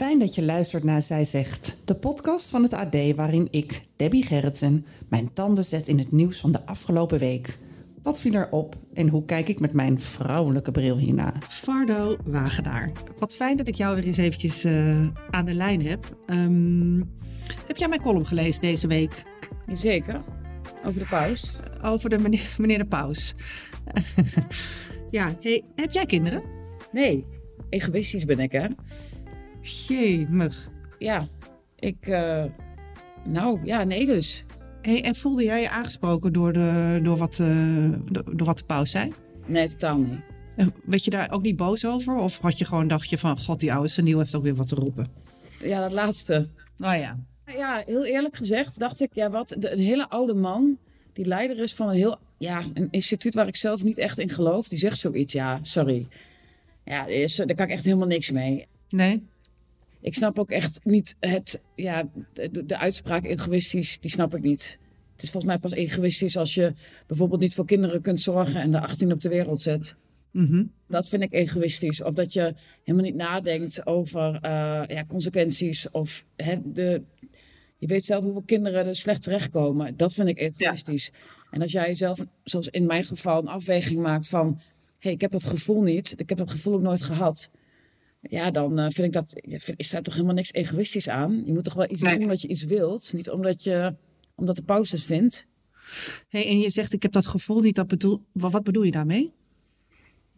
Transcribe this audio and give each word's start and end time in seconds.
Fijn 0.00 0.18
dat 0.18 0.34
je 0.34 0.42
luistert 0.42 0.84
naar 0.84 1.02
Zij 1.02 1.24
Zegt, 1.24 1.82
de 1.84 1.94
podcast 1.94 2.48
van 2.48 2.62
het 2.62 2.72
AD 2.72 3.14
waarin 3.14 3.48
ik, 3.50 3.82
Debbie 3.96 4.24
Gerritsen, 4.24 4.86
mijn 5.08 5.32
tanden 5.32 5.64
zet 5.64 5.88
in 5.88 5.98
het 5.98 6.12
nieuws 6.12 6.40
van 6.40 6.52
de 6.52 6.66
afgelopen 6.66 7.18
week. 7.18 7.58
Wat 8.02 8.20
viel 8.20 8.32
er 8.32 8.50
op 8.50 8.74
en 8.94 9.08
hoe 9.08 9.24
kijk 9.24 9.48
ik 9.48 9.60
met 9.60 9.72
mijn 9.72 10.00
vrouwelijke 10.00 10.70
bril 10.70 10.96
hierna? 10.96 11.32
Fardo 11.48 12.16
Wagenaar. 12.24 12.92
Wat 13.18 13.34
fijn 13.34 13.56
dat 13.56 13.68
ik 13.68 13.74
jou 13.74 13.94
weer 13.94 14.04
eens 14.04 14.16
eventjes 14.16 14.64
eh, 14.64 15.06
aan 15.30 15.44
de 15.44 15.54
lijn 15.54 15.86
heb. 15.86 16.16
Ehm, 16.26 16.98
heb 17.66 17.76
jij 17.76 17.88
mijn 17.88 18.02
column 18.02 18.26
gelezen 18.26 18.60
deze 18.60 18.86
week? 18.86 19.24
Zeker. 19.66 20.22
Over 20.84 21.00
de 21.00 21.08
paus. 21.08 21.58
Over 21.82 22.10
de 22.10 22.18
meneer, 22.18 22.54
meneer 22.58 22.78
de 22.78 22.86
paus. 22.86 23.34
ja, 25.10 25.34
hey, 25.40 25.62
heb 25.74 25.90
jij 25.90 26.06
kinderen? 26.06 26.42
Nee, 26.92 27.26
egoïstisch 27.68 28.24
ben 28.24 28.38
ik, 28.40 28.52
hè? 28.52 28.66
Jemig. 29.62 30.68
Ja, 30.98 31.28
ik... 31.78 31.96
eh, 32.00 32.44
nou, 33.24 33.60
ja, 33.64 33.84
nee 33.84 34.04
dus. 34.04 34.44
Hey, 34.82 35.04
en 35.04 35.14
voelde 35.14 35.44
jij 35.44 35.60
je 35.60 35.70
aangesproken 35.70 36.32
door, 36.32 36.52
de, 36.52 37.00
door, 37.02 37.16
wat, 37.16 37.38
eh, 37.40 37.90
door, 38.10 38.44
wat 38.44 38.58
de 38.58 38.64
paus 38.64 38.90
zei? 38.90 39.12
Nee, 39.46 39.68
totaal 39.68 39.98
niet. 39.98 40.20
En 40.56 40.72
werd 40.84 41.04
je 41.04 41.10
daar 41.10 41.30
ook 41.30 41.42
niet 41.42 41.56
boos 41.56 41.84
over? 41.84 42.14
Of 42.14 42.38
had 42.38 42.58
je 42.58 42.64
gewoon 42.64 42.88
dacht 42.88 43.08
je 43.08 43.18
van, 43.18 43.38
god, 43.38 43.60
die 43.60 43.72
oude 43.72 43.88
seniel 43.88 44.18
heeft 44.18 44.34
ook 44.34 44.42
weer 44.42 44.54
wat 44.54 44.68
te 44.68 44.74
roepen? 44.74 45.08
Ja, 45.58 45.80
dat 45.80 45.92
laatste. 45.92 46.46
Oh 46.78 46.94
ja. 46.94 47.18
Ja, 47.46 47.82
heel 47.86 48.04
eerlijk 48.04 48.36
gezegd 48.36 48.78
dacht 48.78 49.00
ik, 49.00 49.10
ja, 49.12 49.30
wat, 49.30 49.56
de, 49.58 49.72
een 49.72 49.78
hele 49.78 50.08
oude 50.08 50.34
man 50.34 50.78
die 51.12 51.26
leider 51.26 51.58
is 51.58 51.74
van 51.74 51.88
een 51.88 51.94
heel, 51.94 52.18
ja, 52.38 52.62
een 52.74 52.88
instituut 52.90 53.34
waar 53.34 53.46
ik 53.46 53.56
zelf 53.56 53.82
niet 53.82 53.98
echt 53.98 54.18
in 54.18 54.28
geloof, 54.28 54.68
die 54.68 54.78
zegt 54.78 54.98
zoiets, 54.98 55.32
ja, 55.32 55.58
sorry. 55.62 56.06
Ja, 56.84 57.06
is, 57.06 57.36
daar 57.36 57.54
kan 57.54 57.66
ik 57.66 57.72
echt 57.72 57.84
helemaal 57.84 58.06
niks 58.06 58.30
mee. 58.30 58.66
Nee? 58.88 59.26
Ik 60.00 60.14
snap 60.14 60.38
ook 60.38 60.50
echt 60.50 60.80
niet 60.84 61.16
het, 61.20 61.64
ja, 61.74 62.08
de, 62.32 62.64
de 62.66 62.78
uitspraak 62.78 63.24
egoïstisch, 63.24 64.00
die 64.00 64.10
snap 64.10 64.34
ik 64.34 64.42
niet. 64.42 64.78
Het 65.12 65.22
is 65.22 65.30
volgens 65.30 65.52
mij 65.52 65.58
pas 65.60 65.72
egoïstisch 65.72 66.36
als 66.36 66.54
je 66.54 66.72
bijvoorbeeld 67.06 67.40
niet 67.40 67.54
voor 67.54 67.66
kinderen 67.66 68.00
kunt 68.00 68.20
zorgen 68.20 68.60
en 68.60 68.70
de 68.70 68.80
18 68.80 69.12
op 69.12 69.20
de 69.20 69.28
wereld 69.28 69.60
zet. 69.60 69.96
Mhm. 70.30 70.64
Dat 70.88 71.08
vind 71.08 71.22
ik 71.22 71.32
egoïstisch. 71.32 72.02
Of 72.02 72.14
dat 72.14 72.32
je 72.32 72.54
helemaal 72.84 73.06
niet 73.06 73.16
nadenkt 73.16 73.86
over 73.86 74.34
eh, 74.34 74.82
ja, 74.86 75.04
consequenties. 75.06 75.90
Of 75.90 76.24
hè, 76.36 76.56
de, 76.64 77.02
je 77.78 77.86
weet 77.86 78.04
zelf 78.04 78.22
hoeveel 78.22 78.42
kinderen 78.42 78.86
er 78.86 78.96
slecht 78.96 79.22
terechtkomen. 79.22 79.96
Dat 79.96 80.14
vind 80.14 80.28
ik 80.28 80.38
egoïstisch. 80.38 81.12
En 81.50 81.62
als 81.62 81.72
jij 81.72 81.94
zelf, 81.94 82.20
zoals 82.44 82.68
in 82.68 82.86
mijn 82.86 83.04
geval, 83.04 83.38
een 83.38 83.48
afweging 83.48 84.00
maakt 84.00 84.28
van... 84.28 84.46
hé, 84.48 84.62
hey, 84.98 85.12
ik 85.12 85.20
heb 85.20 85.30
dat 85.30 85.44
gevoel 85.44 85.82
niet. 85.82 86.14
Ik 86.16 86.28
heb 86.28 86.38
dat 86.38 86.50
gevoel 86.50 86.74
ook 86.74 86.82
nooit 86.82 87.02
gehad. 87.02 87.50
Ja, 88.20 88.50
dan 88.50 88.78
eh, 88.78 88.84
vind 88.90 89.06
ik 89.06 89.12
dat... 89.12 89.34
is 89.76 89.90
daar 89.90 90.02
toch 90.02 90.14
helemaal 90.14 90.34
niks 90.34 90.52
egoïstisch 90.52 91.08
aan? 91.08 91.42
Je 91.44 91.52
moet 91.52 91.64
toch 91.64 91.74
wel 91.74 91.90
iets 91.90 92.00
Nee. 92.00 92.14
doen 92.14 92.22
omdat 92.22 92.40
je 92.40 92.48
iets 92.48 92.64
wilt. 92.64 93.12
Niet 93.12 93.30
omdat, 93.30 93.62
je, 93.62 93.94
omdat 94.34 94.56
de 94.56 94.62
paus 94.62 94.90
het 94.90 95.02
vindt. 95.02 95.46
Hey, 96.28 96.46
en 96.46 96.58
je 96.58 96.70
zegt, 96.70 96.92
ik 96.92 97.02
heb 97.02 97.12
dat 97.12 97.26
gevoel 97.26 97.60
niet. 97.60 97.74
Dat 97.74 97.86
bedoel, 97.86 98.22
wat, 98.32 98.52
wat 98.52 98.64
bedoel 98.64 98.82
je 98.82 98.90
daarmee? 98.90 99.32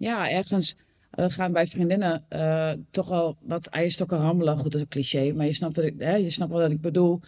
ja, 0.03 0.31
ergens 0.31 0.77
eh, 1.11 1.25
gaan 1.29 1.53
bij 1.53 1.67
vriendinnen 1.67 2.25
eh, 2.29 2.73
toch 2.91 3.09
wel 3.09 3.37
wat 3.41 3.67
eierstokken 3.67 4.19
rammelen. 4.19 4.59
Goed, 4.59 4.73
dat 4.73 4.75
is 4.75 4.81
een 4.81 4.89
cliché, 4.89 5.33
maar 5.33 5.47
je 5.47 5.53
snapt, 5.53 5.75
dat 5.75 5.85
ik, 5.85 5.95
hè, 5.99 6.15
je 6.15 6.31
snapt 6.31 6.51
wel 6.51 6.61
wat 6.61 6.71
ik 6.71 6.81
bedoel. 6.81 7.21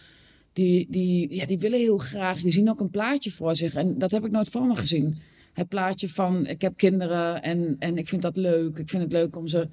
Die, 0.53 0.87
die, 0.89 1.35
ja, 1.35 1.45
die 1.45 1.59
willen 1.59 1.79
heel 1.79 1.97
graag, 1.97 2.41
die 2.41 2.51
zien 2.51 2.69
ook 2.69 2.79
een 2.79 2.89
plaatje 2.89 3.31
voor 3.31 3.55
zich. 3.55 3.75
En 3.75 3.97
dat 3.97 4.11
heb 4.11 4.25
ik 4.25 4.31
nooit 4.31 4.49
voor 4.49 4.65
me 4.65 4.75
gezien. 4.75 5.17
Het 5.53 5.67
plaatje 5.67 6.09
van, 6.09 6.45
ik 6.45 6.61
heb 6.61 6.77
kinderen 6.77 7.41
en, 7.41 7.75
en 7.79 7.97
ik 7.97 8.07
vind 8.07 8.21
dat 8.21 8.37
leuk. 8.37 8.77
Ik 8.77 8.89
vind 8.89 9.03
het 9.03 9.11
leuk 9.11 9.35
om 9.35 9.47
ze 9.47 9.67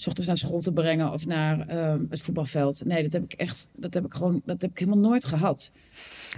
s 0.00 0.06
ochtends 0.06 0.26
naar 0.26 0.36
school 0.36 0.60
te 0.60 0.72
brengen 0.72 1.12
of 1.12 1.26
naar 1.26 1.68
eh, 1.68 1.94
het 2.08 2.20
voetbalveld. 2.20 2.84
Nee, 2.84 3.02
dat 3.02 3.12
heb 3.12 3.24
ik 3.24 3.32
echt, 3.32 3.68
dat 3.76 3.94
heb 3.94 4.04
ik 4.04 4.14
gewoon, 4.14 4.42
dat 4.44 4.62
heb 4.62 4.70
ik 4.70 4.78
helemaal 4.78 5.00
nooit 5.00 5.24
gehad. 5.24 5.70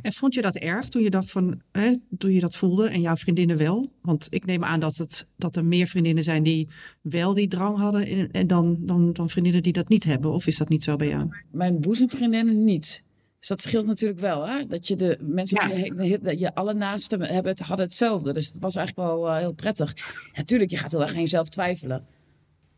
En 0.03 0.13
vond 0.13 0.35
je 0.35 0.43
dat 0.43 0.57
erg 0.57 0.89
toen 0.89 1.03
je 1.03 1.11
dacht 1.11 1.31
van, 1.31 1.61
hè, 1.73 1.93
toen 2.19 2.33
je 2.33 2.41
dat 2.41 2.57
voelde 2.57 2.89
en 2.89 3.01
jouw 3.01 3.17
vriendinnen 3.17 3.57
wel? 3.57 3.91
Want 4.01 4.27
ik 4.31 4.45
neem 4.45 4.65
aan 4.65 4.81
dat, 4.81 4.97
het, 4.97 5.27
dat 5.37 5.57
er 5.57 5.65
meer 5.65 5.87
vriendinnen 5.87 6.25
zijn 6.25 6.43
die 6.43 6.69
wel 7.01 7.35
die 7.35 7.49
drang 7.49 7.77
hadden 7.77 8.07
en, 8.07 8.31
en 8.31 8.47
dan, 8.47 8.77
dan, 8.81 9.13
dan 9.13 9.29
vriendinnen 9.31 9.63
die 9.63 9.73
dat 9.73 9.89
niet 9.89 10.05
hebben. 10.05 10.33
Of 10.33 10.47
is 10.47 10.57
dat 10.57 10.69
niet 10.69 10.85
zo 10.85 10.97
bij 10.97 11.09
jou? 11.09 11.29
mijn 11.51 11.81
boezemvriendinnen 11.81 12.65
niet. 12.65 13.03
Dus 13.39 13.49
dat 13.49 13.61
scheelt 13.63 13.87
natuurlijk 13.87 14.21
wel, 14.21 14.49
hè? 14.49 14.67
Dat 14.67 14.87
je 14.87 14.97
de 14.97 15.19
mensen 15.21 15.69
Ja. 15.69 15.75
die 15.75 16.09
je, 16.11 16.19
dat 16.19 16.39
je 16.39 16.55
alle 16.55 16.75
naasten 16.75 17.21
hebben 17.21 17.53
het, 17.53 17.61
hadden 17.61 17.87
hetzelfde. 17.87 18.33
Dus 18.33 18.47
het 18.47 18.59
was 18.59 18.77
eigenlijk 18.77 19.09
wel 19.09 19.29
eh, 19.29 19.37
heel 19.37 19.53
prettig. 19.53 19.95
Natuurlijk, 20.35 20.71
je 20.71 20.77
gaat 20.77 20.91
heel 20.91 21.03
erg 21.03 21.15
aan 21.15 21.21
jezelf 21.21 21.49
twijfelen. 21.49 22.05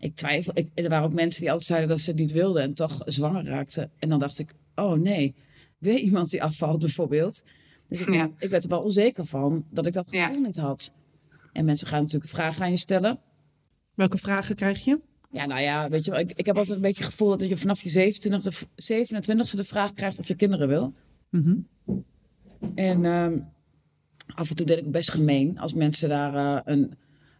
Ik 0.04 0.14
twijfel. 0.16 0.52
Ik, 0.56 0.70
er 0.74 0.88
waren 0.88 1.04
ook 1.06 1.12
mensen 1.12 1.40
die 1.40 1.50
altijd 1.50 1.68
zeiden 1.68 1.88
dat 1.88 2.00
ze 2.00 2.10
het 2.10 2.18
niet 2.18 2.32
wilden 2.32 2.62
en 2.62 2.74
toch 2.74 3.02
zwanger 3.04 3.44
raakten. 3.44 3.90
En 3.98 4.08
dan 4.08 4.18
dacht 4.18 4.38
ik, 4.38 4.54
oh 4.74 4.92
nee, 4.98 5.34
weer 5.78 5.98
iemand 5.98 6.30
die 6.30 6.42
afvalt 6.42 6.78
bijvoorbeeld. 6.78 7.44
Dus 7.88 8.00
ik, 8.00 8.12
Ja. 8.12 8.30
ik 8.38 8.50
werd 8.50 8.62
er 8.64 8.70
wel 8.70 8.82
onzeker 8.82 9.24
van 9.26 9.64
dat 9.70 9.86
ik 9.86 9.92
dat 9.92 10.06
Ja. 10.10 10.26
gevoel 10.26 10.42
niet 10.42 10.56
had. 10.56 10.92
En 11.52 11.64
mensen 11.64 11.86
gaan 11.86 12.00
natuurlijk 12.02 12.30
vragen 12.30 12.62
aan 12.62 12.70
je 12.70 12.76
stellen. 12.76 13.18
Welke 13.94 14.18
vragen 14.18 14.54
krijg 14.54 14.84
je? 14.84 15.00
Ja, 15.30 15.46
nou 15.46 15.60
ja, 15.60 15.88
weet 15.88 16.04
je 16.04 16.10
wel, 16.10 16.20
ik, 16.20 16.32
ik 16.34 16.46
heb 16.46 16.56
altijd 16.56 16.76
een 16.76 16.82
beetje 16.82 17.02
het 17.02 17.10
gevoel 17.12 17.36
dat 17.36 17.48
je 17.48 17.56
vanaf 17.56 17.82
je 17.82 17.88
27 17.88 18.64
27e 18.64 19.56
de 19.56 19.64
vraag 19.64 19.92
krijgt 19.92 20.18
of 20.18 20.28
je 20.28 20.34
kinderen 20.34 20.68
wil. 20.68 20.94
Mhm. 21.30 21.56
En 22.74 23.04
ehm, 23.04 23.38
af 24.34 24.50
en 24.50 24.56
toe 24.56 24.66
deed 24.66 24.78
ik 24.78 24.90
best 24.90 25.10
gemeen 25.10 25.58
als 25.58 25.74
mensen 25.74 26.08
daar 26.08 26.34
eh, 26.34 26.60
een, 26.72 26.94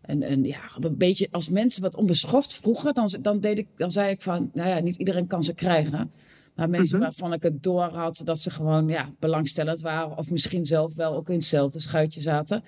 een, 0.06 0.32
een, 0.32 0.44
ja, 0.44 0.60
een 0.80 0.96
beetje, 0.96 1.28
als 1.30 1.48
mensen 1.48 1.82
wat 1.82 1.96
onbeschoft 1.96 2.52
vroegen, 2.54 2.94
dan, 2.94 3.08
dan, 3.20 3.40
deed 3.40 3.58
ik, 3.58 3.66
dan 3.76 3.90
zei 3.90 4.10
ik 4.10 4.22
van, 4.22 4.50
nou 4.52 4.68
ja, 4.68 4.78
niet 4.80 4.96
iedereen 4.96 5.26
kan 5.26 5.42
ze 5.42 5.54
krijgen. 5.54 6.10
Maar 6.54 6.70
mensen 6.70 6.96
Mhm. 6.96 7.04
waarvan 7.04 7.32
ik 7.32 7.42
het 7.42 7.62
door 7.62 7.82
had 7.82 8.20
dat 8.24 8.38
ze 8.38 8.50
gewoon 8.50 8.88
ja, 8.88 9.10
belangstellend 9.18 9.80
waren, 9.80 10.16
of 10.18 10.30
misschien 10.30 10.66
zelf 10.66 10.94
wel 10.94 11.14
ook 11.14 11.28
in 11.28 11.34
hetzelfde 11.34 11.80
schuitje 11.80 12.20
zaten. 12.20 12.62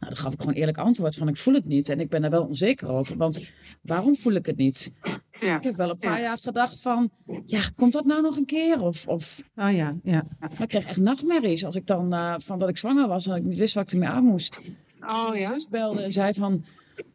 Nou, 0.00 0.14
dan 0.14 0.16
gaf 0.24 0.32
ik 0.32 0.38
gewoon 0.40 0.54
eerlijk 0.54 0.78
antwoord 0.78 1.14
van 1.14 1.28
ik 1.28 1.36
voel 1.36 1.54
het 1.54 1.64
niet 1.64 1.88
en 1.88 2.00
ik 2.00 2.08
ben 2.08 2.24
er 2.24 2.30
wel 2.30 2.44
onzeker 2.44 2.88
over. 2.88 3.16
Want 3.16 3.42
waarom 3.80 4.16
voel 4.16 4.32
ik 4.32 4.46
het 4.46 4.56
niet? 4.56 4.92
Ja. 5.40 5.56
Ik 5.56 5.62
heb 5.62 5.76
wel 5.76 5.90
een 5.90 5.96
paar 5.98 6.16
Ja. 6.16 6.22
jaar 6.22 6.38
gedacht 6.38 6.80
van, 6.80 7.10
ja, 7.46 7.60
komt 7.76 7.92
dat 7.92 8.04
nou 8.04 8.22
nog 8.22 8.36
een 8.36 8.44
keer? 8.46 8.82
Of, 8.82 9.08
of 9.08 9.42
Oh 9.56 9.72
ja, 9.72 9.94
ja. 10.02 10.24
maar 10.40 10.50
ik 10.62 10.68
kreeg 10.68 10.86
echt 10.86 10.98
nachtmerries 11.00 11.64
als 11.64 11.74
ik 11.76 11.86
dan 11.86 12.12
eh, 12.12 12.34
van 12.38 12.58
dat 12.58 12.68
ik 12.68 12.76
zwanger 12.78 13.08
was 13.08 13.26
en 13.26 13.36
ik 13.36 13.42
niet 13.44 13.58
wist 13.58 13.74
wat 13.74 13.84
ik 13.84 13.92
ermee 13.92 14.08
aan 14.08 14.24
moest. 14.24 14.58
Oh 15.06 15.30
Mijn 15.30 15.52
zus 15.52 15.68
belde 15.68 16.02
en 16.02 16.12
zei 16.12 16.34
van, 16.34 16.64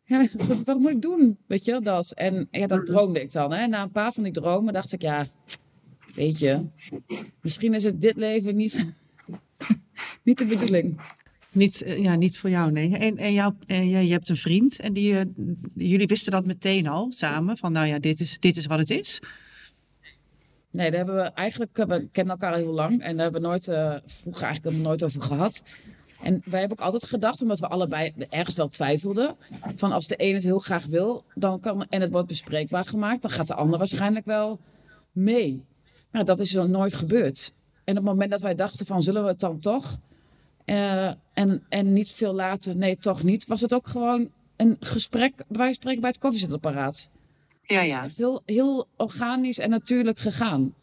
ja, 0.03 0.27
wat, 0.37 0.61
wat 0.63 0.79
moet 0.79 0.91
ik 0.91 1.01
doen? 1.01 1.37
Weet 1.47 1.65
je, 1.65 1.79
dat. 1.81 2.11
En 2.11 2.47
ja, 2.51 2.67
dat 2.67 2.85
droomde 2.85 3.21
ik 3.21 3.31
dan. 3.31 3.51
Hè. 3.53 3.67
Na 3.67 3.81
een 3.81 3.91
paar 3.91 4.13
van 4.13 4.23
die 4.23 4.31
dromen 4.33 4.73
dacht 4.73 4.91
ik, 4.91 5.01
ja, 5.01 5.27
weet 6.15 6.39
je, 6.39 6.65
misschien 7.41 7.73
is 7.73 7.83
het 7.83 8.01
dit 8.01 8.15
leven 8.15 8.55
niet, 8.55 8.85
niet 10.23 10.37
de 10.37 10.45
bedoeling. 10.45 11.01
Niet, 11.51 11.81
eh, 11.81 11.97
ja, 11.97 12.15
niet 12.15 12.37
voor 12.37 12.49
jou, 12.49 12.71
nee. 12.71 12.97
En, 12.97 13.17
en, 13.17 13.33
jou, 13.33 13.53
en 13.65 13.89
jij- 13.89 14.05
je 14.05 14.11
hebt 14.11 14.29
een 14.29 14.37
vriend 14.37 14.79
en 14.79 14.93
die, 14.93 15.17
eh, 15.19 15.25
jullie 15.73 16.07
wisten 16.07 16.31
dat 16.31 16.45
meteen 16.45 16.87
al 16.87 17.11
samen. 17.11 17.57
Van 17.57 17.71
nou 17.71 17.87
ja, 17.87 17.99
dit 17.99 18.19
is, 18.19 18.39
dit 18.39 18.57
is 18.57 18.65
wat 18.65 18.79
het 18.79 18.89
is. 18.89 19.21
Nee, 20.71 20.89
daar 20.89 20.97
hebben 20.97 21.15
we 21.15 21.21
eigenlijk, 21.21 21.77
eh, 21.77 21.85
we 21.85 22.07
kennen 22.11 22.33
elkaar 22.33 22.51
al 22.51 22.57
heel 22.59 22.73
lang 22.73 23.01
en 23.01 23.15
daar 23.15 23.23
hebben 23.23 23.41
we 23.41 23.47
nooit, 23.47 23.67
eh, 23.67 23.95
vroeger 24.05 24.43
eigenlijk 24.43 24.63
helemaal 24.63 24.87
nooit 24.87 25.03
over 25.03 25.21
gehad. 25.21 25.63
En 26.23 26.41
wij 26.45 26.59
hebben 26.59 26.77
ook 26.79 26.85
altijd 26.85 27.05
gedacht, 27.05 27.41
omdat 27.41 27.59
we 27.59 27.67
allebei 27.67 28.13
ergens 28.29 28.55
wel 28.55 28.69
twijfelden, 28.69 29.35
van 29.75 29.91
als 29.91 30.07
de 30.07 30.15
ene 30.15 30.33
het 30.33 30.43
heel 30.43 30.59
graag 30.59 30.85
wil, 30.85 31.23
dan 31.35 31.59
kan, 31.59 31.85
en 31.89 32.01
het 32.01 32.11
wordt 32.11 32.27
bespreekbaar 32.27 32.85
gemaakt, 32.85 33.21
dan 33.21 33.31
gaat 33.31 33.47
de 33.47 33.53
ander 33.53 33.77
waarschijnlijk 33.77 34.25
wel 34.25 34.59
mee. 35.11 35.63
Maar 36.11 36.25
dat 36.25 36.39
is 36.39 36.51
dan 36.51 36.71
nooit 36.71 36.93
gebeurd. 36.93 37.53
En 37.83 37.97
op 37.97 38.03
het 38.03 38.13
moment 38.13 38.31
dat 38.31 38.41
wij 38.41 38.55
dachten 38.55 38.85
van, 38.85 39.03
zullen 39.03 39.23
we 39.23 39.29
het 39.29 39.39
dan 39.39 39.59
toch? 39.59 39.97
Eh, 40.65 41.07
en, 41.33 41.63
en 41.69 41.93
niet 41.93 42.11
veel 42.11 42.33
later, 42.33 42.75
nee, 42.75 42.97
toch 42.97 43.23
niet, 43.23 43.45
was 43.45 43.61
het 43.61 43.73
ook 43.73 43.87
gewoon 43.87 44.29
een 44.55 44.77
gesprek, 44.79 45.35
bij 45.35 45.45
wijze 45.47 45.63
van 45.65 45.73
spreken, 45.73 46.01
bij 46.01 46.09
het 46.09 46.19
koffiezetapparaat. 46.19 47.09
Ja, 47.61 47.79
Het 47.79 47.87
is 47.87 47.95
echt 47.95 48.17
heel, 48.17 48.41
heel 48.45 48.87
organisch 48.97 49.57
en 49.57 49.69
natuurlijk 49.69 50.17
gegaan. 50.17 50.73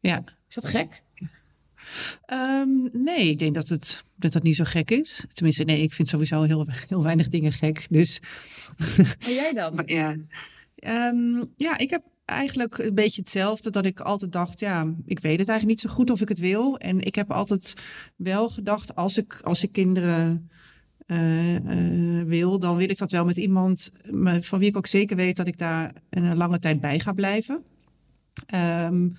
Ja. 0.00 0.24
Is 0.48 0.54
dat 0.54 0.64
gek? 0.64 1.02
Ehm, 2.26 2.68
nee, 2.92 3.30
ik 3.30 3.38
denk 3.38 3.54
dat 3.54 3.68
het 3.68 4.04
dat 4.16 4.32
dat 4.32 4.42
niet 4.42 4.56
zo 4.56 4.64
gek 4.64 4.90
is. 4.90 5.24
Tenminste, 5.32 5.64
nee, 5.64 5.82
ik 5.82 5.92
vind 5.92 6.08
sowieso 6.08 6.42
heel, 6.42 6.66
heel 6.88 7.02
weinig 7.02 7.28
dingen 7.28 7.52
gek. 7.52 7.86
Dus 7.90 8.20
En 9.18 9.34
jij 9.34 9.52
dan? 9.54 9.82
ja. 9.86 10.16
Ehm, 10.76 11.44
ja, 11.56 11.78
ik 11.78 11.90
heb 11.90 12.02
eigenlijk 12.24 12.78
een 12.78 12.94
beetje 12.94 13.20
hetzelfde. 13.20 13.70
Dat 13.70 13.86
ik 13.86 14.00
altijd 14.00 14.32
dacht, 14.32 14.60
ja, 14.60 14.94
ik 15.04 15.20
weet 15.20 15.38
het 15.38 15.48
eigenlijk 15.48 15.78
niet 15.78 15.90
zo 15.90 15.96
goed 15.96 16.10
of 16.10 16.20
ik 16.20 16.28
het 16.28 16.38
wil. 16.38 16.78
En 16.78 17.00
ik 17.00 17.14
heb 17.14 17.30
altijd 17.32 17.74
wel 18.16 18.48
gedacht, 18.48 18.94
als 18.94 19.16
ik, 19.16 19.40
als 19.42 19.62
ik 19.62 19.72
kinderen 19.72 20.50
uh, 21.06 21.54
uh, 21.54 22.22
wil, 22.22 22.58
dan 22.58 22.76
wil 22.76 22.90
ik 22.90 22.98
dat 22.98 23.10
wel 23.10 23.24
met 23.24 23.36
iemand 23.36 23.90
van 24.40 24.58
wie 24.58 24.68
ik 24.68 24.76
ook 24.76 24.86
zeker 24.86 25.16
weet 25.16 25.36
dat 25.36 25.46
ik 25.46 25.58
daar 25.58 25.92
een 26.10 26.36
lange 26.36 26.58
tijd 26.58 26.80
bij 26.80 26.98
ga 26.98 27.12
blijven. 27.12 27.64
Um, 28.54 29.16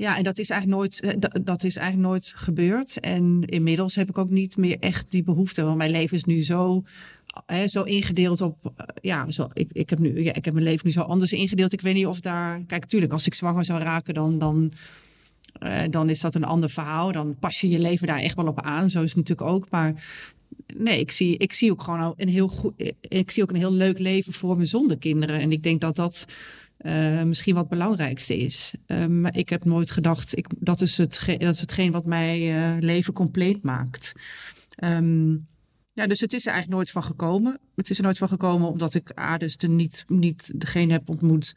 ja, 0.00 0.16
en 0.16 0.22
dat 0.22 0.38
is, 0.38 0.50
eigenlijk 0.50 0.80
nooit, 0.80 1.00
eh, 1.00 1.30
dat, 1.42 1.64
is 1.64 1.76
eigenlijk 1.76 2.08
nooit 2.08 2.32
gebeurd. 2.36 3.00
En 3.00 3.42
inmiddels 3.44 3.94
heb 3.94 4.08
ik 4.08 4.18
ook 4.18 4.30
niet 4.30 4.56
meer 4.56 4.76
echt 4.78 5.10
die 5.10 5.22
behoefte. 5.22 5.62
Want 5.64 5.76
mijn 5.76 5.90
leven 5.90 6.16
is 6.16 6.24
nu 6.24 6.44
zo, 6.44 6.84
hè, 7.46 7.68
zo 7.68 7.82
ingedeeld 7.82 8.40
op. 8.40 8.72
Eh, 8.76 8.86
ja, 9.00 9.30
zo, 9.30 9.48
ik, 9.52 9.68
ik, 9.72 9.90
heb 9.90 9.98
nu, 9.98 10.22
ja, 10.22 10.34
ik 10.34 10.44
heb 10.44 10.54
mijn 10.54 10.66
leven 10.66 10.86
nu 10.86 10.92
zo 10.92 11.00
anders 11.00 11.32
ingedeeld. 11.32 11.72
Ik 11.72 11.80
weet 11.80 11.94
niet 11.94 12.06
of 12.06 12.20
daar. 12.20 12.62
Kijk, 12.66 12.80
natuurlijk, 12.80 13.12
als 13.12 13.26
ik 13.26 13.34
zwanger 13.34 13.64
zou 13.64 13.82
raken, 13.82 14.14
dan. 14.14 14.38
dan 14.38 14.70
dan 15.90 16.10
is 16.10 16.20
dat 16.20 16.34
een 16.34 16.44
ander 16.44 16.70
verhaal. 16.70 17.12
Dan 17.12 17.36
pas 17.38 17.60
je 17.60 17.68
je 17.68 17.78
leven 17.78 18.06
daar 18.06 18.18
echt 18.18 18.36
wel 18.36 18.46
op 18.46 18.60
aan. 18.60 18.90
Zo 18.90 19.02
is 19.02 19.14
het 19.14 19.28
natuurlijk 19.28 19.48
ook. 19.48 19.70
Maar 19.70 20.04
nee, 20.76 21.00
ik 21.00 21.10
zie, 21.10 21.36
ik 21.36 21.52
zie 21.52 21.70
ook 21.70 21.82
gewoon 21.82 22.14
een 22.16 22.28
heel 22.28 22.48
goed. 22.48 22.92
Ik 23.00 23.30
zie 23.30 23.42
ook 23.42 23.50
een 23.50 23.56
heel 23.56 23.72
leuk 23.72 23.98
leven 23.98 24.32
voor 24.32 24.56
me 24.56 24.64
zonder 24.64 24.98
kinderen. 24.98 25.40
En 25.40 25.52
ik 25.52 25.62
denk 25.62 25.80
dat 25.80 25.96
dat 25.96 26.26
uh, 26.82 27.22
misschien 27.22 27.54
wat 27.54 27.62
het 27.62 27.78
belangrijkste 27.78 28.36
is. 28.36 28.74
Um, 28.86 29.20
maar 29.20 29.36
ik 29.36 29.48
heb 29.48 29.64
nooit 29.64 29.90
gedacht, 29.90 30.36
ik, 30.36 30.46
dat, 30.58 30.80
is 30.80 30.96
het, 30.96 31.24
dat 31.26 31.54
is 31.54 31.60
hetgeen 31.60 31.92
wat 31.92 32.04
mijn 32.04 32.42
uh, 32.42 32.76
leven 32.78 33.12
compleet 33.12 33.62
maakt. 33.62 34.12
Um, 34.84 35.48
ja, 35.92 36.06
dus 36.06 36.20
het 36.20 36.32
is 36.32 36.46
er 36.46 36.52
eigenlijk 36.52 36.76
nooit 36.76 36.90
van 36.90 37.02
gekomen. 37.02 37.58
Het 37.74 37.90
is 37.90 37.98
er 37.98 38.04
nooit 38.04 38.18
van 38.18 38.28
gekomen 38.28 38.68
omdat 38.68 38.94
ik 38.94 39.18
A, 39.18 39.36
dus 39.36 39.56
de 39.56 39.68
niet, 39.68 40.04
niet 40.08 40.60
degene 40.60 40.92
heb 40.92 41.08
ontmoet 41.08 41.54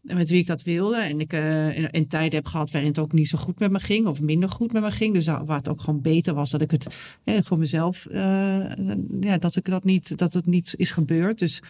met 0.00 0.28
wie 0.28 0.38
ik 0.38 0.46
dat 0.46 0.62
wilde. 0.62 0.96
En 0.96 1.20
ik 1.20 1.32
uh, 1.32 1.92
in, 1.92 2.08
tijden 2.08 2.34
heb 2.34 2.46
gehad 2.46 2.70
waarin 2.70 2.90
het 2.90 2.98
ook 2.98 3.12
niet 3.12 3.28
zo 3.28 3.38
goed 3.38 3.58
met 3.58 3.70
me 3.70 3.80
ging. 3.80 4.06
Of 4.06 4.20
minder 4.20 4.48
goed 4.48 4.72
met 4.72 4.82
me 4.82 4.90
ging. 4.90 5.14
Dus 5.14 5.26
waar 5.26 5.56
het 5.56 5.68
ook 5.68 5.80
gewoon 5.80 6.00
beter 6.00 6.34
was 6.34 6.50
dat 6.50 6.60
ik 6.60 6.70
het 6.70 6.86
eh, 7.24 7.38
voor 7.42 7.58
mezelf... 7.58 8.06
Ja, 9.20 9.38
dat, 9.38 9.56
ik 9.56 9.64
dat, 9.64 9.84
niet, 9.84 10.18
dat 10.18 10.32
het 10.32 10.46
niet 10.46 10.74
is 10.76 10.90
gebeurd. 10.90 11.38
Dus 11.38 11.62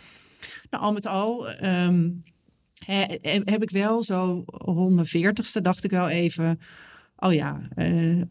nou, 0.70 0.84
al 0.84 0.92
met 0.92 1.06
al... 1.06 1.48
Um, 1.64 2.22
heb 3.44 3.62
ik 3.62 3.70
wel 3.70 4.02
zo 4.02 4.42
rond 4.46 4.94
mijn 4.94 5.06
veertigste 5.06 5.60
dacht 5.60 5.84
ik 5.84 5.90
wel 5.90 6.08
even, 6.08 6.60
oh 7.16 7.32
ja, 7.32 7.60
uh, 7.76 8.22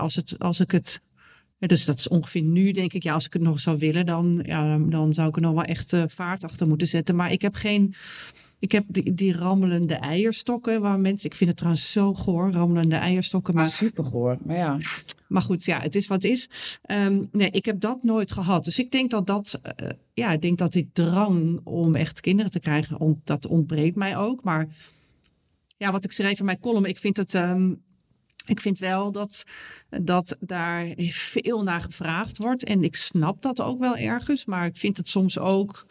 als, 0.00 0.14
het, 0.14 0.38
als 0.38 0.60
ik 0.60 0.70
het, 0.70 1.00
dus 1.58 1.84
dat 1.84 1.98
is 1.98 2.08
ongeveer 2.08 2.42
nu 2.42 2.72
denk 2.72 2.92
ik, 2.92 3.02
ja, 3.02 3.14
als 3.14 3.26
ik 3.26 3.32
het 3.32 3.42
nog 3.42 3.60
zou 3.60 3.78
willen, 3.78 4.06
dan, 4.06 4.36
dan 4.90 5.12
zou 5.12 5.28
ik 5.28 5.36
er 5.36 5.42
nog 5.42 5.54
wel 5.54 5.64
echt 5.64 5.92
uh, 5.92 6.02
vaart 6.06 6.44
achter 6.44 6.68
moeten 6.68 6.88
zetten. 6.88 7.16
Maar 7.16 7.32
ik 7.32 7.42
heb 7.42 7.54
geen, 7.54 7.94
ik 8.62 8.72
heb 8.72 8.84
die, 8.88 9.14
die 9.14 9.32
rammelende 9.32 9.94
eierstokken 9.94 10.80
waar 10.80 11.00
mensen, 11.00 11.30
ik 11.30 11.36
vind 11.36 11.50
het 11.50 11.58
trouwens 11.58 11.92
zo 11.92 12.14
goor, 12.14 12.50
rammelende 12.50 12.96
eierstokken. 12.96 13.54
Maar, 13.54 13.68
Super 13.68 14.04
goor, 14.04 14.38
maar 14.44 14.56
ja. 14.56 14.78
Maar 15.28 15.42
goed, 15.42 15.64
ja, 15.64 15.80
het 15.80 15.94
is 15.94 16.06
wat 16.06 16.22
het 16.22 16.32
is. 16.32 16.50
Um, 16.90 17.28
nee, 17.32 17.50
ik 17.50 17.64
heb 17.64 17.80
dat 17.80 18.02
nooit 18.02 18.32
gehad. 18.32 18.64
Dus 18.64 18.78
ik 18.78 18.90
denk 18.90 19.10
dat 19.10 19.26
dat, 19.26 19.60
uh, 19.82 19.88
ja, 20.14 20.32
ik 20.32 20.42
denk 20.42 20.58
dat 20.58 20.72
die 20.72 20.90
drang 20.92 21.60
om 21.64 21.94
echt 21.94 22.20
kinderen 22.20 22.50
te 22.50 22.60
krijgen, 22.60 23.20
dat 23.24 23.46
ontbreekt 23.46 23.96
mij 23.96 24.16
ook. 24.16 24.42
Maar 24.42 24.68
ja, 25.76 25.92
wat 25.92 26.04
ik 26.04 26.12
schreef 26.12 26.38
in 26.38 26.44
mijn 26.44 26.60
column, 26.60 26.84
ik 26.84 26.98
vind 26.98 27.16
het. 27.16 27.34
Um, 27.34 27.82
ik 28.46 28.60
vind 28.60 28.78
wel 28.78 29.12
dat, 29.12 29.44
dat 29.88 30.36
daar 30.40 30.86
veel 31.10 31.62
naar 31.62 31.80
gevraagd 31.80 32.38
wordt. 32.38 32.64
En 32.64 32.84
ik 32.84 32.96
snap 32.96 33.42
dat 33.42 33.60
ook 33.60 33.78
wel 33.78 33.96
ergens. 33.96 34.44
Maar 34.44 34.66
ik 34.66 34.76
vind 34.76 34.96
het 34.96 35.08
soms 35.08 35.38
ook. 35.38 35.86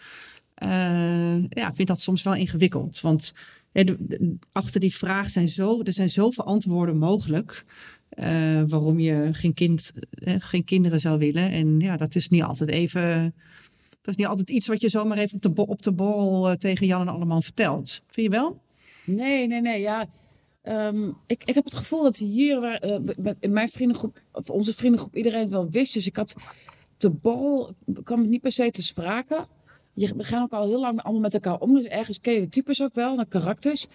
Uh, 0.64 1.48
ja, 1.50 1.74
vind 1.74 1.88
dat 1.88 2.02
soms 2.02 2.24
wel 2.24 2.36
ingewikkeld. 2.36 3.02
Want 3.02 3.34
achter 4.52 4.80
die 4.80 4.96
vraag 4.96 5.30
zijn 5.30 5.50
zo, 5.50 5.82
er 5.82 5.94
zijn 5.94 6.10
zoveel 6.10 6.44
antwoorden 6.44 6.98
mogelijk. 6.98 7.66
Uh, 8.20 8.64
waarom 8.68 9.00
je 9.00 9.30
geen, 9.32 9.54
kind, 9.54 9.92
geen 10.38 10.64
kinderen 10.64 11.00
zou 11.00 11.20
willen. 11.20 11.52
En 11.52 11.80
ja, 11.80 11.98
dat 11.98 12.16
is 12.16 12.30
niet 12.30 12.44
altijd 12.44 12.70
even. 12.70 13.34
Dat 13.90 14.14
is 14.14 14.16
niet 14.16 14.28
altijd 14.28 14.50
iets 14.50 14.68
wat 14.68 14.82
je 14.82 14.90
zomaar 14.90 15.18
even 15.18 15.36
op 15.36 15.56
de, 15.56 15.66
op 15.66 15.82
de 15.82 15.92
borrel 15.92 16.50
uh, 16.50 16.56
tegen 16.56 16.88
Jan 16.88 17.02
en 17.02 17.08
allemaal 17.08 17.42
vertelt. 17.42 18.02
Vind 18.08 18.32
je 18.32 18.40
wel? 18.40 18.62
Nee, 19.04 19.48
nee, 19.48 19.62
nee. 19.62 19.82
Ja, 19.82 20.08
um, 20.64 21.18
ik, 21.28 21.44
ik 21.44 21.56
heb 21.56 21.64
het 21.64 21.74
gevoel 21.74 22.04
dat 22.04 22.18
hier 22.18 22.84
in 23.40 23.52
mijn 23.52 23.70
vriendengroep, 23.70 24.22
of 24.32 24.50
onze 24.50 24.74
vriendengroep, 24.74 25.16
iedereen 25.16 25.40
het 25.40 25.50
wel 25.50 25.70
wist. 25.70 25.94
Dus 25.94 26.08
ik 26.08 26.16
had 26.16 26.36
de 26.98 27.10
borrel, 27.10 27.76
kwam 28.04 28.20
het 28.20 28.30
niet 28.30 28.42
per 28.42 28.52
se 28.52 28.72
te 28.72 28.84
sprake. 28.84 29.48
Je, 29.94 30.16
we 30.16 30.24
gaan 30.24 30.44
ook 30.44 30.52
al 30.52 30.68
heel 30.68 30.80
lang 30.80 31.02
allemaal 31.02 31.22
met 31.22 31.34
elkaar 31.34 31.60
om. 31.60 31.74
Dus 31.74 31.86
ergens 31.86 32.20
ken 32.20 32.34
je 32.34 32.42
de 32.42 32.50
types 32.50 32.82
ook 32.82 32.94
wel, 32.94 33.16
de 33.16 33.26
karakters. 33.26 33.88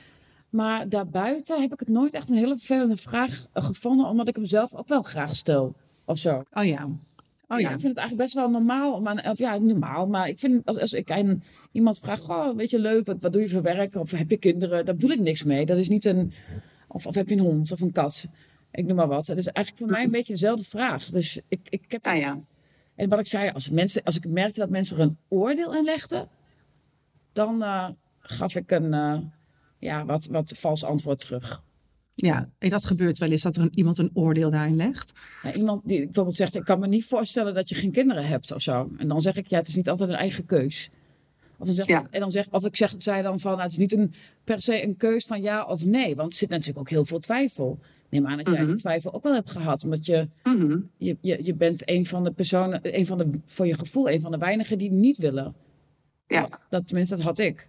Maar 0.50 0.88
daarbuiten 0.88 1.60
heb 1.60 1.72
ik 1.72 1.78
het 1.78 1.88
nooit 1.88 2.14
echt 2.14 2.28
een 2.28 2.36
hele 2.36 2.56
vervelende 2.56 2.96
vraag 2.96 3.46
gevonden, 3.52 4.06
omdat 4.06 4.28
ik 4.28 4.36
hem 4.36 4.46
zelf 4.46 4.74
ook 4.74 4.88
wel 4.88 5.02
graag 5.02 5.36
stel. 5.36 5.74
Of 6.04 6.18
zo. 6.18 6.42
Oh 6.52 6.64
ja. 6.64 6.88
Oh, 7.48 7.58
ja. 7.60 7.68
ja. 7.68 7.74
ik 7.74 7.80
vind 7.80 7.82
het 7.82 7.96
eigenlijk 7.96 8.16
best 8.16 8.34
wel 8.34 8.50
normaal. 8.50 9.00
Maar, 9.00 9.30
of 9.30 9.38
ja, 9.38 9.58
normaal. 9.58 10.06
Maar 10.06 10.28
ik 10.28 10.38
vind 10.38 10.66
als, 10.66 10.78
als 10.78 10.92
ik 10.92 11.10
aan 11.10 11.42
iemand 11.72 11.98
vraag: 11.98 12.30
oh, 12.30 12.56
weet 12.56 12.70
je 12.70 12.78
leuk, 12.78 13.06
wat, 13.06 13.20
wat 13.20 13.32
doe 13.32 13.42
je 13.42 13.48
voor 13.48 13.62
werk? 13.62 13.94
Of 13.94 14.10
heb 14.10 14.30
je 14.30 14.36
kinderen? 14.36 14.84
Daar 14.84 14.94
bedoel 14.94 15.10
ik 15.10 15.20
niks 15.20 15.44
mee. 15.44 15.66
Dat 15.66 15.78
is 15.78 15.88
niet 15.88 16.04
een. 16.04 16.32
Of, 16.88 17.06
of 17.06 17.14
heb 17.14 17.28
je 17.28 17.34
een 17.34 17.40
hond 17.40 17.72
of 17.72 17.80
een 17.80 17.92
kat? 17.92 18.26
Ik 18.70 18.86
noem 18.86 18.96
maar 18.96 19.08
wat. 19.08 19.26
Dat 19.26 19.36
is 19.36 19.46
eigenlijk 19.46 19.84
voor 19.84 19.94
mij 19.94 20.04
een 20.04 20.10
beetje 20.10 20.32
dezelfde 20.32 20.64
vraag. 20.64 21.04
Dus 21.04 21.40
ik, 21.48 21.60
ik 21.68 21.84
heb. 21.88 22.06
Ah, 22.06 22.18
ja. 22.18 22.40
En 22.96 23.08
wat 23.08 23.18
ik 23.18 23.26
zei, 23.26 23.50
als, 23.50 23.70
mensen, 23.70 24.02
als 24.02 24.16
ik 24.16 24.28
merkte 24.28 24.60
dat 24.60 24.70
mensen 24.70 24.96
er 24.96 25.02
een 25.02 25.18
oordeel 25.28 25.74
in 25.74 25.84
legden, 25.84 26.28
dan 27.32 27.62
uh, 27.62 27.88
gaf 28.20 28.54
ik 28.54 28.70
een. 28.70 28.92
Uh, 28.92 29.18
ja, 29.78 30.04
wat, 30.04 30.26
wat 30.26 30.52
vals 30.56 30.84
antwoord 30.84 31.18
terug. 31.18 31.62
Ja, 32.14 32.50
en 32.58 32.70
dat 32.70 32.84
gebeurt 32.84 33.18
wel 33.18 33.30
eens 33.30 33.42
dat 33.42 33.56
er 33.56 33.62
een, 33.62 33.78
iemand 33.78 33.98
een 33.98 34.10
oordeel 34.12 34.50
daarin 34.50 34.76
legt. 34.76 35.12
Ja, 35.42 35.52
iemand 35.52 35.88
die 35.88 36.04
bijvoorbeeld 36.04 36.36
zegt: 36.36 36.54
Ik 36.54 36.64
kan 36.64 36.80
me 36.80 36.86
niet 36.86 37.04
voorstellen 37.04 37.54
dat 37.54 37.68
je 37.68 37.74
geen 37.74 37.92
kinderen 37.92 38.26
hebt 38.26 38.52
of 38.52 38.62
zo. 38.62 38.90
En 38.98 39.08
dan 39.08 39.20
zeg 39.20 39.36
ik: 39.36 39.46
Ja, 39.46 39.58
het 39.58 39.68
is 39.68 39.74
niet 39.74 39.88
altijd 39.88 40.08
een 40.08 40.14
eigen 40.14 40.46
keus. 40.46 40.90
Of, 41.58 41.68
zeg, 41.70 41.86
ja. 41.86 42.06
en 42.10 42.20
dan 42.20 42.30
zeg, 42.30 42.46
of 42.50 42.64
ik 42.64 42.76
zeg, 42.76 42.94
zei 42.98 43.22
dan 43.22 43.40
van: 43.40 43.50
nou, 43.50 43.62
Het 43.62 43.72
is 43.72 43.78
niet 43.78 43.92
een, 43.92 44.12
per 44.44 44.60
se 44.60 44.82
een 44.82 44.96
keus 44.96 45.24
van 45.24 45.42
ja 45.42 45.64
of 45.64 45.84
nee. 45.84 46.16
Want 46.16 46.30
er 46.30 46.38
zit 46.38 46.48
natuurlijk 46.48 46.78
ook 46.78 46.90
heel 46.90 47.04
veel 47.04 47.18
twijfel. 47.18 47.78
Neem 48.08 48.26
aan 48.26 48.36
dat 48.36 48.46
jij 48.46 48.54
mm 48.54 48.60
-hmm. 48.60 48.68
die 48.68 48.80
twijfel 48.80 49.14
ook 49.14 49.22
wel 49.22 49.34
hebt 49.34 49.50
gehad. 49.50 49.84
Omdat 49.84 50.06
je, 50.06 50.28
mm 50.42 50.58
-hmm. 50.58 50.90
je, 50.96 51.16
je, 51.20 51.44
je 51.44 51.54
bent 51.54 51.88
een 51.88 52.06
van 52.06 52.24
de 52.24 52.32
personen, 52.32 52.80
een 52.82 53.06
van 53.06 53.18
de, 53.18 53.40
voor 53.44 53.66
je 53.66 53.74
gevoel, 53.74 54.10
een 54.10 54.20
van 54.20 54.30
de 54.30 54.38
weinigen 54.38 54.78
die 54.78 54.90
niet 54.90 55.16
willen. 55.16 55.54
Ja. 56.26 56.48
Dat, 56.70 56.86
tenminste, 56.86 57.16
dat 57.16 57.24
had 57.24 57.38
ik. 57.38 57.68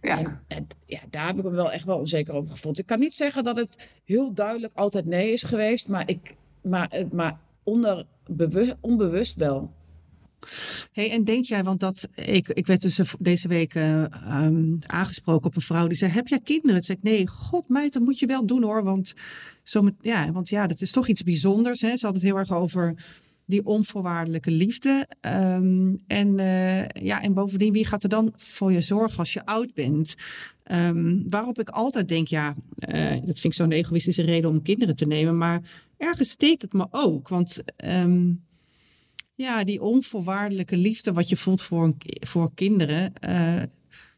Ja. 0.00 0.18
En, 0.18 0.40
en, 0.48 0.66
ja, 0.84 1.00
daar 1.10 1.26
heb 1.26 1.36
ik 1.36 1.44
me 1.44 1.50
wel 1.50 1.72
echt 1.72 1.84
wel 1.84 1.98
onzeker 1.98 2.34
over 2.34 2.50
gevoeld. 2.50 2.78
Ik 2.78 2.86
kan 2.86 2.98
niet 2.98 3.14
zeggen 3.14 3.44
dat 3.44 3.56
het 3.56 3.88
heel 4.04 4.32
duidelijk 4.32 4.72
altijd 4.74 5.06
nee 5.06 5.32
is 5.32 5.42
geweest, 5.42 5.88
maar, 5.88 6.08
ik, 6.08 6.34
maar, 6.62 7.04
maar 7.12 7.38
onder, 7.62 8.06
bewust, 8.26 8.74
onbewust 8.80 9.36
wel. 9.36 9.72
Hey, 10.92 11.10
en 11.10 11.24
denk 11.24 11.44
jij, 11.44 11.64
want 11.64 11.80
dat, 11.80 12.08
ik, 12.14 12.48
ik 12.48 12.66
werd 12.66 12.80
dus 12.80 13.00
deze 13.18 13.48
week 13.48 13.74
uh, 13.74 14.04
um, 14.44 14.78
aangesproken 14.86 15.46
op 15.46 15.56
een 15.56 15.62
vrouw 15.62 15.86
die 15.86 15.96
zei: 15.96 16.12
Heb 16.12 16.28
jij 16.28 16.40
kinderen? 16.40 16.74
Toen 16.74 16.84
zei 16.84 16.98
ik: 16.98 17.04
Nee, 17.04 17.28
god, 17.28 17.68
meid, 17.68 17.92
dat 17.92 18.02
moet 18.02 18.18
je 18.18 18.26
wel 18.26 18.46
doen 18.46 18.62
hoor. 18.62 18.84
Want, 18.84 19.14
zo 19.62 19.82
met, 19.82 19.94
ja, 20.00 20.32
want 20.32 20.48
ja, 20.48 20.66
dat 20.66 20.80
is 20.80 20.90
toch 20.90 21.08
iets 21.08 21.22
bijzonders. 21.22 21.80
Hè? 21.80 21.96
Ze 21.96 22.06
had 22.06 22.14
het 22.14 22.24
heel 22.24 22.36
erg 22.36 22.52
over 22.52 22.94
die 23.46 23.64
onvoorwaardelijke 23.64 24.50
liefde. 24.50 25.08
Um, 25.20 25.98
en, 26.06 26.38
uh, 26.38 26.86
ja, 26.86 27.22
en 27.22 27.32
bovendien, 27.34 27.72
wie 27.72 27.86
gaat 27.86 28.02
er 28.02 28.08
dan 28.08 28.32
voor 28.36 28.72
je 28.72 28.80
zorgen 28.80 29.18
als 29.18 29.32
je 29.32 29.46
oud 29.46 29.74
bent? 29.74 30.14
Um, 30.72 31.26
waarop 31.30 31.58
ik 31.58 31.68
altijd 31.68 32.08
denk, 32.08 32.28
ja, 32.28 32.54
dat 33.24 33.38
vind 33.38 33.44
ik 33.44 33.54
zo'n 33.54 33.72
egoïstische 33.72 34.22
reden 34.22 34.50
om 34.50 34.62
kinderen 34.62 34.96
te 34.96 35.06
nemen. 35.06 35.36
Maar 35.36 35.60
ergens 35.96 36.30
steekt 36.30 36.62
het 36.62 36.72
me 36.72 36.86
ook. 36.90 37.28
Want 37.28 37.62
ja, 39.38 39.64
die 39.64 39.82
onvoorwaardelijke 39.82 40.76
liefde 40.76 41.12
wat 41.12 41.28
je 41.28 41.36
voelt 41.36 41.62
voor, 41.62 41.94
voor 42.20 42.50
kinderen. 42.54 43.12
Uh, 43.28 43.62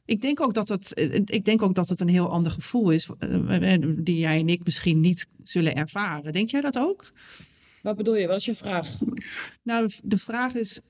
ik 0.05 0.21
denk, 0.21 0.41
ook 0.41 0.55
dat 0.55 0.69
het, 0.69 0.93
ik 1.25 1.45
denk 1.45 1.63
ook 1.63 1.75
dat 1.75 1.89
het 1.89 2.01
een 2.01 2.09
heel 2.09 2.31
ander 2.31 2.53
gevoel 2.53 2.91
is, 2.91 3.09
die 3.97 4.19
jij 4.19 4.39
en 4.39 4.49
ik 4.49 4.65
misschien 4.65 5.01
niet 5.01 5.27
zullen 5.45 5.75
ervaren. 5.75 6.33
Denk 6.33 6.51
jij 6.51 6.61
dat 6.61 6.79
ook? 6.79 7.13
Wat 7.83 7.97
bedoel 7.97 8.17
je? 8.17 8.27
Wat 8.27 8.37
is 8.37 8.45
je 8.45 8.55
vraag? 8.55 8.99
Nou, 9.63 9.91
de 10.05 10.17
vraag 10.17 10.55
is: 10.55 10.81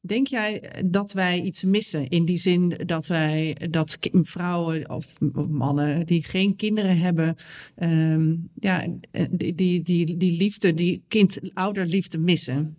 denk 0.00 0.26
jij 0.26 0.72
dat 0.84 1.12
wij 1.12 1.40
iets 1.40 1.62
missen? 1.62 2.08
In 2.08 2.24
die 2.24 2.38
zin 2.38 2.80
dat 2.86 3.06
wij 3.06 3.56
dat 3.70 3.98
vrouwen 4.12 4.90
of 4.90 5.20
mannen 5.48 6.06
die 6.06 6.24
geen 6.24 6.56
kinderen 6.56 6.98
hebben, 6.98 7.36
um, 7.78 8.48
ja, 8.54 8.86
die, 9.30 9.54
die, 9.54 9.82
die, 9.82 10.16
die 10.16 10.36
liefde, 10.36 10.74
die 10.74 11.04
kind-ouderliefde 11.08 12.18
missen? 12.18 12.76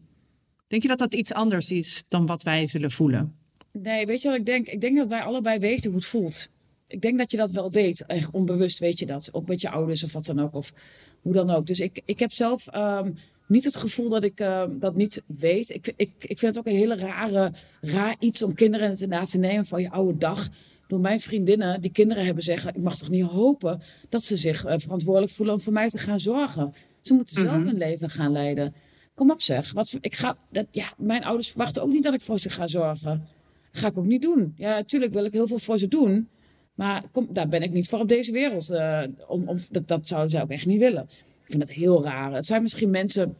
Denk 0.67 0.81
je 0.81 0.88
dat 0.88 0.97
dat 0.97 1.13
iets 1.13 1.33
anders 1.33 1.71
is 1.71 2.03
dan 2.07 2.25
wat 2.25 2.43
wij 2.43 2.67
zullen 2.67 2.91
voelen? 2.91 3.36
Nee, 3.71 4.05
weet 4.05 4.21
je 4.21 4.27
wat 4.29 4.38
ik 4.38 4.45
denk? 4.45 4.67
Ik 4.67 4.81
denk 4.81 4.97
dat 4.97 5.07
wij 5.07 5.21
allebei 5.21 5.59
weten 5.59 5.89
hoe 5.89 6.00
het 6.00 6.07
voelt. 6.07 6.50
Ik 6.88 7.01
denk 7.01 7.17
dat 7.17 7.31
je 7.31 7.38
dat 7.38 7.51
wel 7.51 7.71
weet. 7.71 8.05
Echt 8.05 8.31
onbewust 8.31 8.79
weet 8.79 9.00
je 9.00 9.05
dat. 9.05 9.29
Ook 9.31 9.47
met 9.47 9.62
je 9.62 9.69
ouders 9.69 10.03
of 10.03 10.13
wat 10.13 10.25
dan 10.25 10.39
ook. 10.39 10.53
Of 10.53 10.74
hoe 11.21 11.33
dan 11.33 11.50
ook. 11.50 11.65
Dus 11.67 11.79
ik, 11.79 12.01
ik 12.05 12.19
heb 12.19 12.31
zelf 12.31 12.75
um, 12.75 13.15
niet 13.47 13.63
het 13.65 13.75
gevoel 13.75 14.09
dat 14.09 14.24
ik 14.24 14.39
uh, 14.39 14.63
dat 14.69 14.95
niet 14.95 15.24
weet. 15.25 15.69
Ik, 15.69 15.93
ik, 15.95 16.12
ik 16.17 16.39
vind 16.39 16.55
het 16.55 16.57
ook 16.57 16.65
een 16.74 16.79
hele 16.79 16.95
rare, 16.95 17.51
raar 17.81 18.15
iets 18.19 18.41
om 18.43 18.53
kinderen 18.53 18.89
inderdaad 18.89 19.29
te 19.31 19.38
nemen 19.38 19.65
van 19.65 19.81
je 19.81 19.89
oude 19.91 20.17
dag. 20.17 20.50
door 20.88 21.00
mijn 21.00 21.19
vriendinnen 21.19 21.81
die 21.81 21.91
kinderen 21.91 22.25
hebben 22.25 22.43
zeggen, 22.43 22.69
ik 22.75 22.81
mag 22.81 22.97
toch 22.97 23.09
niet 23.09 23.24
hopen 23.24 23.81
dat 24.09 24.24
ze 24.24 24.36
zich 24.36 24.65
eh, 24.65 24.77
verantwoordelijk 24.77 25.31
voelen 25.31 25.55
om 25.55 25.62
voor 25.62 25.74
mij 25.74 25.88
te 25.89 25.97
gaan 25.97 26.19
zorgen. 26.19 26.74
Ze 27.01 27.13
moeten 27.13 27.33
zelf 27.33 27.57
Mhm. 27.57 27.65
hun 27.67 27.77
leven 27.77 28.09
gaan 28.09 28.31
leiden. 28.31 28.74
Kom 29.17 29.31
op 29.31 29.41
zeg, 29.41 29.71
wat, 29.71 29.97
ik 30.01 30.15
ga, 30.15 30.38
dat, 30.51 30.65
ja, 30.71 30.93
mijn 30.97 31.24
ouders 31.24 31.47
verwachten 31.47 31.81
ook 31.81 31.89
niet 31.89 32.03
dat 32.03 32.13
ik 32.13 32.21
voor 32.21 32.39
ze 32.39 32.50
ga 32.50 32.67
zorgen. 32.67 33.27
Dat 33.71 33.81
ga 33.81 33.88
ik 33.88 33.97
ook 33.97 34.05
niet 34.05 34.21
doen. 34.21 34.53
Ja, 34.57 34.69
natuurlijk 34.69 35.13
wil 35.13 35.25
ik 35.25 35.33
heel 35.33 35.47
veel 35.47 35.59
voor 35.59 35.77
ze 35.77 35.88
doen. 35.88 36.29
Maar 36.74 37.03
kom, 37.12 37.27
daar 37.31 37.47
ben 37.47 37.63
ik 37.63 37.71
niet 37.71 37.88
voor 37.88 38.00
op 38.00 38.07
deze 38.07 38.31
wereld. 38.31 38.69
eh, 38.69 39.03
om, 39.27 39.57
dat, 39.71 39.88
dat 39.88 40.07
zouden 40.07 40.31
zij 40.31 40.41
ook 40.41 40.50
echt 40.50 40.65
niet 40.65 40.79
willen. 40.79 41.03
Ik 41.43 41.45
vind 41.45 41.59
dat 41.59 41.71
heel 41.71 42.03
raar. 42.03 42.33
Het 42.33 42.45
zijn 42.45 42.62
misschien 42.62 42.89
mensen, 42.89 43.38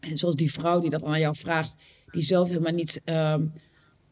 en 0.00 0.18
zoals 0.18 0.34
die 0.34 0.52
vrouw 0.52 0.80
die 0.80 0.90
dat 0.90 1.04
aan 1.04 1.20
jou 1.20 1.36
vraagt, 1.36 1.74
die 2.10 2.22
zelf 2.22 2.48
helemaal 2.48 2.72
niet 2.72 3.00
ehm, 3.04 3.46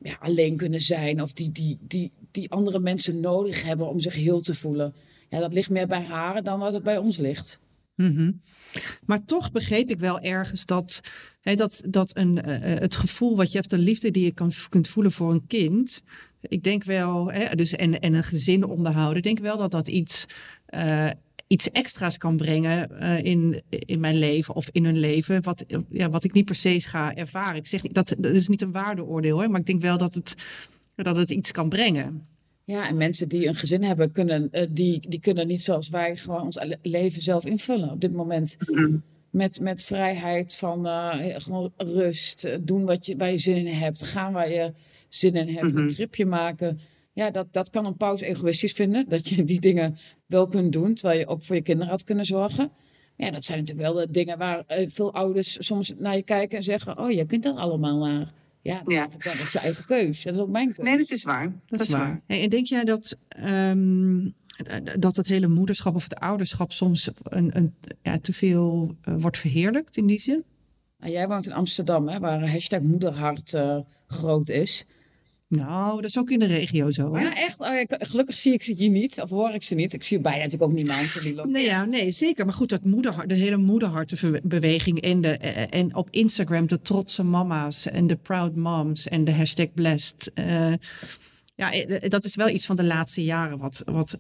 ja, 0.03 0.17
alleen 0.21 0.57
kunnen 0.57 0.81
zijn. 0.81 1.23
Of 1.23 1.33
die, 1.33 1.53
die, 1.53 1.79
die, 1.81 2.13
die 2.31 2.51
andere 2.51 2.79
mensen 2.79 3.21
nodig 3.21 3.63
hebben 3.63 3.89
om 3.89 4.01
zich 4.01 4.15
heel 4.15 4.41
te 4.41 4.55
voelen. 4.55 4.95
Ja, 5.29 5.41
dat 5.41 5.53
ligt 5.53 5.71
meer 5.71 5.87
bij 5.87 6.03
haar 6.03 6.43
dan 6.43 6.59
wat 6.59 6.73
het 6.73 6.83
bij 6.83 6.99
ons 6.99 7.17
ligt. 7.17 7.59
Mhm. 7.97 8.33
Maar 9.07 9.25
toch 9.25 9.53
begreep 9.53 9.91
ik 9.91 9.99
wel 9.99 10.21
ergens 10.21 10.67
dat, 10.67 11.01
hè, 11.41 11.55
dat, 11.55 11.83
dat 11.89 12.17
een, 12.17 12.43
eh, 12.43 12.73
eh, 12.73 12.81
het 12.81 12.97
gevoel 12.97 13.37
wat 13.37 13.53
je 13.53 13.59
hebt, 13.59 13.71
de 13.71 13.79
liefde 13.79 14.11
die 14.11 14.25
je 14.25 14.33
kan, 14.33 14.53
kunt 14.69 14.89
voelen 14.89 15.13
voor 15.13 15.33
een 15.33 15.47
kind. 15.47 16.03
Ik 16.41 16.63
denk 16.63 16.85
wel, 16.85 17.33
hè, 17.33 17.55
dus 17.55 17.73
en, 17.73 18.01
en 18.01 18.15
een 18.15 18.25
gezin 18.25 18.65
onderhouden. 18.65 19.17
Ik 19.17 19.23
denk 19.23 19.39
wel 19.39 19.57
dat 19.57 19.71
dat 19.71 19.89
iets, 19.89 20.25
eh, 20.67 21.11
iets 21.47 21.71
extra's 21.71 22.17
kan 22.17 22.37
brengen 22.37 22.91
in, 23.25 23.63
in 23.69 24.01
mijn 24.01 24.19
leven 24.19 24.55
of 24.55 24.69
in 24.73 24.85
hun 24.85 24.99
leven. 24.99 25.43
Wat, 25.43 25.65
ja, 25.91 26.11
wat 26.11 26.25
ik 26.25 26.33
niet 26.33 26.45
per 26.45 26.55
se 26.55 26.81
ga 26.81 27.15
ervaren. 27.15 27.57
Ik 27.57 27.67
zeg 27.67 27.83
dat, 27.83 28.15
dat 28.19 28.35
is 28.35 28.49
niet 28.49 28.63
een 28.63 28.73
waardeoordeel, 28.73 29.39
hè, 29.39 29.49
maar 29.49 29.61
ik 29.61 29.67
denk 29.67 29.83
wel 29.83 29.99
dat 29.99 30.15
het, 30.15 30.35
dat 30.95 31.17
het 31.17 31.31
iets 31.31 31.51
kan 31.51 31.69
brengen. 31.69 32.27
Ja, 32.67 32.89
en 32.89 32.97
mensen 32.97 33.29
die 33.29 33.47
een 33.49 33.55
gezin 33.55 33.83
hebben, 33.83 34.13
kunnen, 34.13 34.49
eh, 34.51 34.67
die, 34.71 35.09
die 35.09 35.21
kunnen 35.21 35.47
niet 35.47 35.63
zoals 35.63 35.89
wij 35.89 36.17
gewoon 36.17 36.43
ons 36.43 36.57
le- 36.63 36.79
leven 36.83 37.23
zelf 37.23 37.45
invullen 37.45 37.91
op 37.91 38.01
dit 38.01 38.13
moment. 38.13 38.57
Met, 39.31 39.61
met 39.61 39.85
vrijheid 39.85 40.55
van 40.55 40.87
eh, 40.87 41.35
gewoon 41.37 41.73
rust, 41.77 42.45
eh, 42.45 42.59
doen 42.61 42.85
wat 42.85 43.07
je, 43.07 43.17
waar 43.17 43.31
je 43.31 43.39
zin 43.39 43.57
in 43.57 43.75
hebt, 43.75 44.03
gaan 44.03 44.33
waar 44.33 44.51
je 44.51 44.73
zin 45.09 45.35
in 45.35 45.49
hebt, 45.49 45.65
een 45.77 45.89
tripje 45.89 46.27
maken. 46.27 46.79
Ja, 47.13 47.31
dat, 47.31 47.53
dat 47.53 47.71
kan 47.71 47.87
een 47.87 47.97
paus 47.97 48.21
egoïstisch 48.21 48.73
vinden, 48.73 49.09
dat 49.09 49.29
je 49.29 49.45
die 49.45 49.61
dingen 49.61 49.97
wel 50.27 50.47
kunt 50.47 50.73
doen, 50.73 50.95
terwijl 50.95 51.19
je 51.19 51.27
ook 51.27 51.43
voor 51.43 51.57
je 51.57 51.63
kinderen 51.63 51.91
had 51.91 52.05
kunnen 52.05 52.25
zorgen. 52.27 52.71
Ja, 53.17 53.31
dat 53.31 53.45
zijn 53.45 53.59
natuurlijk 53.59 53.89
wel 53.89 54.07
de 54.07 54.13
dingen 54.13 54.39
waar 54.39 54.65
veel 54.69 55.15
ouders 55.15 55.57
soms 55.67 55.93
naar 55.99 56.17
je 56.17 56.23
kijken 56.23 56.57
en 56.57 56.63
zeggen, 56.63 56.99
oh, 56.99 57.11
je 57.11 57.27
kunt 57.27 57.43
dat 57.43 57.57
allemaal 57.57 57.99
maar. 57.99 58.33
Ja, 58.67 58.83
dat, 58.83 58.93
Ja. 58.93 59.07
Is, 59.07 59.25
dat 59.25 59.35
is 59.35 59.53
je 59.53 59.59
eigen 59.59 59.85
keus. 59.85 60.23
Dat 60.23 60.35
is 60.35 60.41
ook 60.41 60.49
mijn 60.49 60.73
keus. 60.73 60.85
Nee, 60.87 60.99
dat 60.99 61.11
is 61.11 61.23
waar. 61.23 61.53
Dat 61.67 61.81
is 61.81 61.89
waar. 61.89 62.21
Hey, 62.27 62.43
en 62.43 62.51
denk 62.51 62.67
jij 62.67 62.85
dat, 62.85 63.17
ehm, 63.29 64.31
dat 64.99 65.17
het 65.17 65.27
hele 65.27 65.47
moederschap 65.49 65.95
of 65.95 66.03
het 66.03 66.15
ouderschap 66.15 66.73
soms 66.73 67.11
een, 67.23 67.57
een, 67.57 67.75
ja, 68.03 68.19
te 68.19 68.33
veel 68.33 68.97
eh, 69.03 69.15
wordt 69.19 69.39
verheerlijkt 69.39 69.97
in 69.97 70.07
die 70.07 70.21
zin? 70.21 70.45
Nou, 70.99 71.13
jij 71.13 71.29
woont 71.29 71.47
in 71.47 71.53
Amsterdam, 71.53 72.09
hè, 72.09 72.19
waar 72.19 72.51
hashtag 72.51 72.81
moederhart 72.81 73.55
eh, 73.55 73.79
groot 74.07 74.49
is. 74.49 74.85
Nou, 75.49 75.95
dat 76.01 76.05
is 76.05 76.19
ook 76.19 76.31
in 76.31 76.39
de 76.39 76.47
regio 76.47 76.91
zo. 76.91 77.15
Hè? 77.15 77.23
Ja, 77.23 77.37
echt. 77.37 77.61
Oh, 77.61 77.67
ja, 77.67 77.85
gelukkig 77.89 78.37
zie 78.37 78.53
ik 78.53 78.63
ze 78.63 78.73
hier 78.73 78.91
niet, 78.91 79.21
of 79.21 79.31
hoor 79.31 79.51
ik 79.51 79.63
ze 79.63 79.75
niet. 79.75 79.93
Ik 79.93 80.03
zie 80.03 80.21
bijna 80.21 80.37
natuurlijk 80.43 80.63
ook 80.63 80.77
niemand. 80.77 81.23
Die. 81.23 81.47
Nee, 81.47 81.65
ja, 81.65 81.85
nee, 81.85 82.11
zeker. 82.11 82.45
Maar 82.45 82.55
goed, 82.55 82.69
dat 82.69 82.85
moederhart, 82.85 83.29
de 83.29 83.35
hele 83.35 83.57
moederhartenbeweging 83.57 85.01
en, 85.01 85.21
de, 85.21 85.29
eh, 85.29 85.81
en 85.81 85.95
op 85.95 86.09
Instagram 86.11 86.67
de 86.67 86.81
trotse 86.83 87.23
mama's 87.23 87.87
en 87.87 88.07
de 88.07 88.17
proud 88.17 88.55
moms 88.57 89.09
en 89.09 89.25
de 89.25 89.33
hashtag 89.33 89.73
blessed. 89.75 90.31
eh, 90.35 90.73
ja, 91.55 91.73
eh, 91.73 92.11
dat 92.11 92.25
is 92.25 92.35
wel 92.35 92.49
iets 92.49 92.67
van 92.67 92.77
de 92.77 92.85
laatste 92.85 93.25
jaren 93.25 93.59
wat, 93.59 93.83
wat 93.85 94.19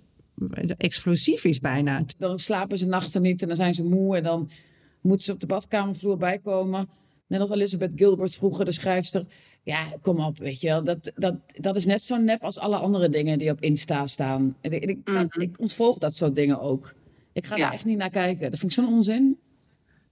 explosief 0.76 1.44
is 1.44 1.60
bijna. 1.60 2.04
Dan 2.18 2.38
slapen 2.38 2.78
ze 2.78 2.86
nachten 2.86 3.22
niet 3.22 3.42
en 3.42 3.48
dan 3.48 3.56
zijn 3.56 3.74
ze 3.74 3.84
moe 3.84 4.16
en 4.16 4.22
dan 4.22 4.50
moeten 5.00 5.24
ze 5.24 5.32
op 5.32 5.40
de 5.40 5.46
badkamervloer 5.46 6.16
bijkomen. 6.16 6.88
Net 7.26 7.40
als 7.40 7.50
Elizabeth 7.50 7.92
Gilbert 7.96 8.34
vroeger, 8.34 8.64
de 8.64 8.72
schrijfster. 8.72 9.26
Ja, 9.66 9.86
kom 10.02 10.20
op, 10.20 10.38
weet 10.38 10.60
je 10.60 10.66
wel. 10.66 10.84
Dat, 10.84 11.12
dat, 11.14 11.34
dat 11.60 11.76
is 11.76 11.84
net 11.84 12.02
zo 12.02 12.16
nep 12.16 12.42
als 12.44 12.58
alle 12.58 12.76
andere 12.76 13.08
dingen 13.08 13.38
die 13.38 13.50
op 13.50 13.60
Insta 13.60 14.06
staan. 14.06 14.56
Ik, 14.60 14.72
ik, 14.72 14.98
ik 15.38 15.60
ontvolg 15.60 15.98
dat 15.98 16.14
soort 16.14 16.34
dingen 16.34 16.60
ook. 16.60 16.94
Ik 17.32 17.46
ga 17.46 17.56
Ja. 17.56 17.66
er 17.66 17.72
echt 17.72 17.84
niet 17.84 17.96
naar 17.98 18.10
kijken. 18.10 18.50
Dat 18.50 18.58
vind 18.58 18.72
ik 18.72 18.84
zo'n 18.84 18.92
onzin. 18.94 19.38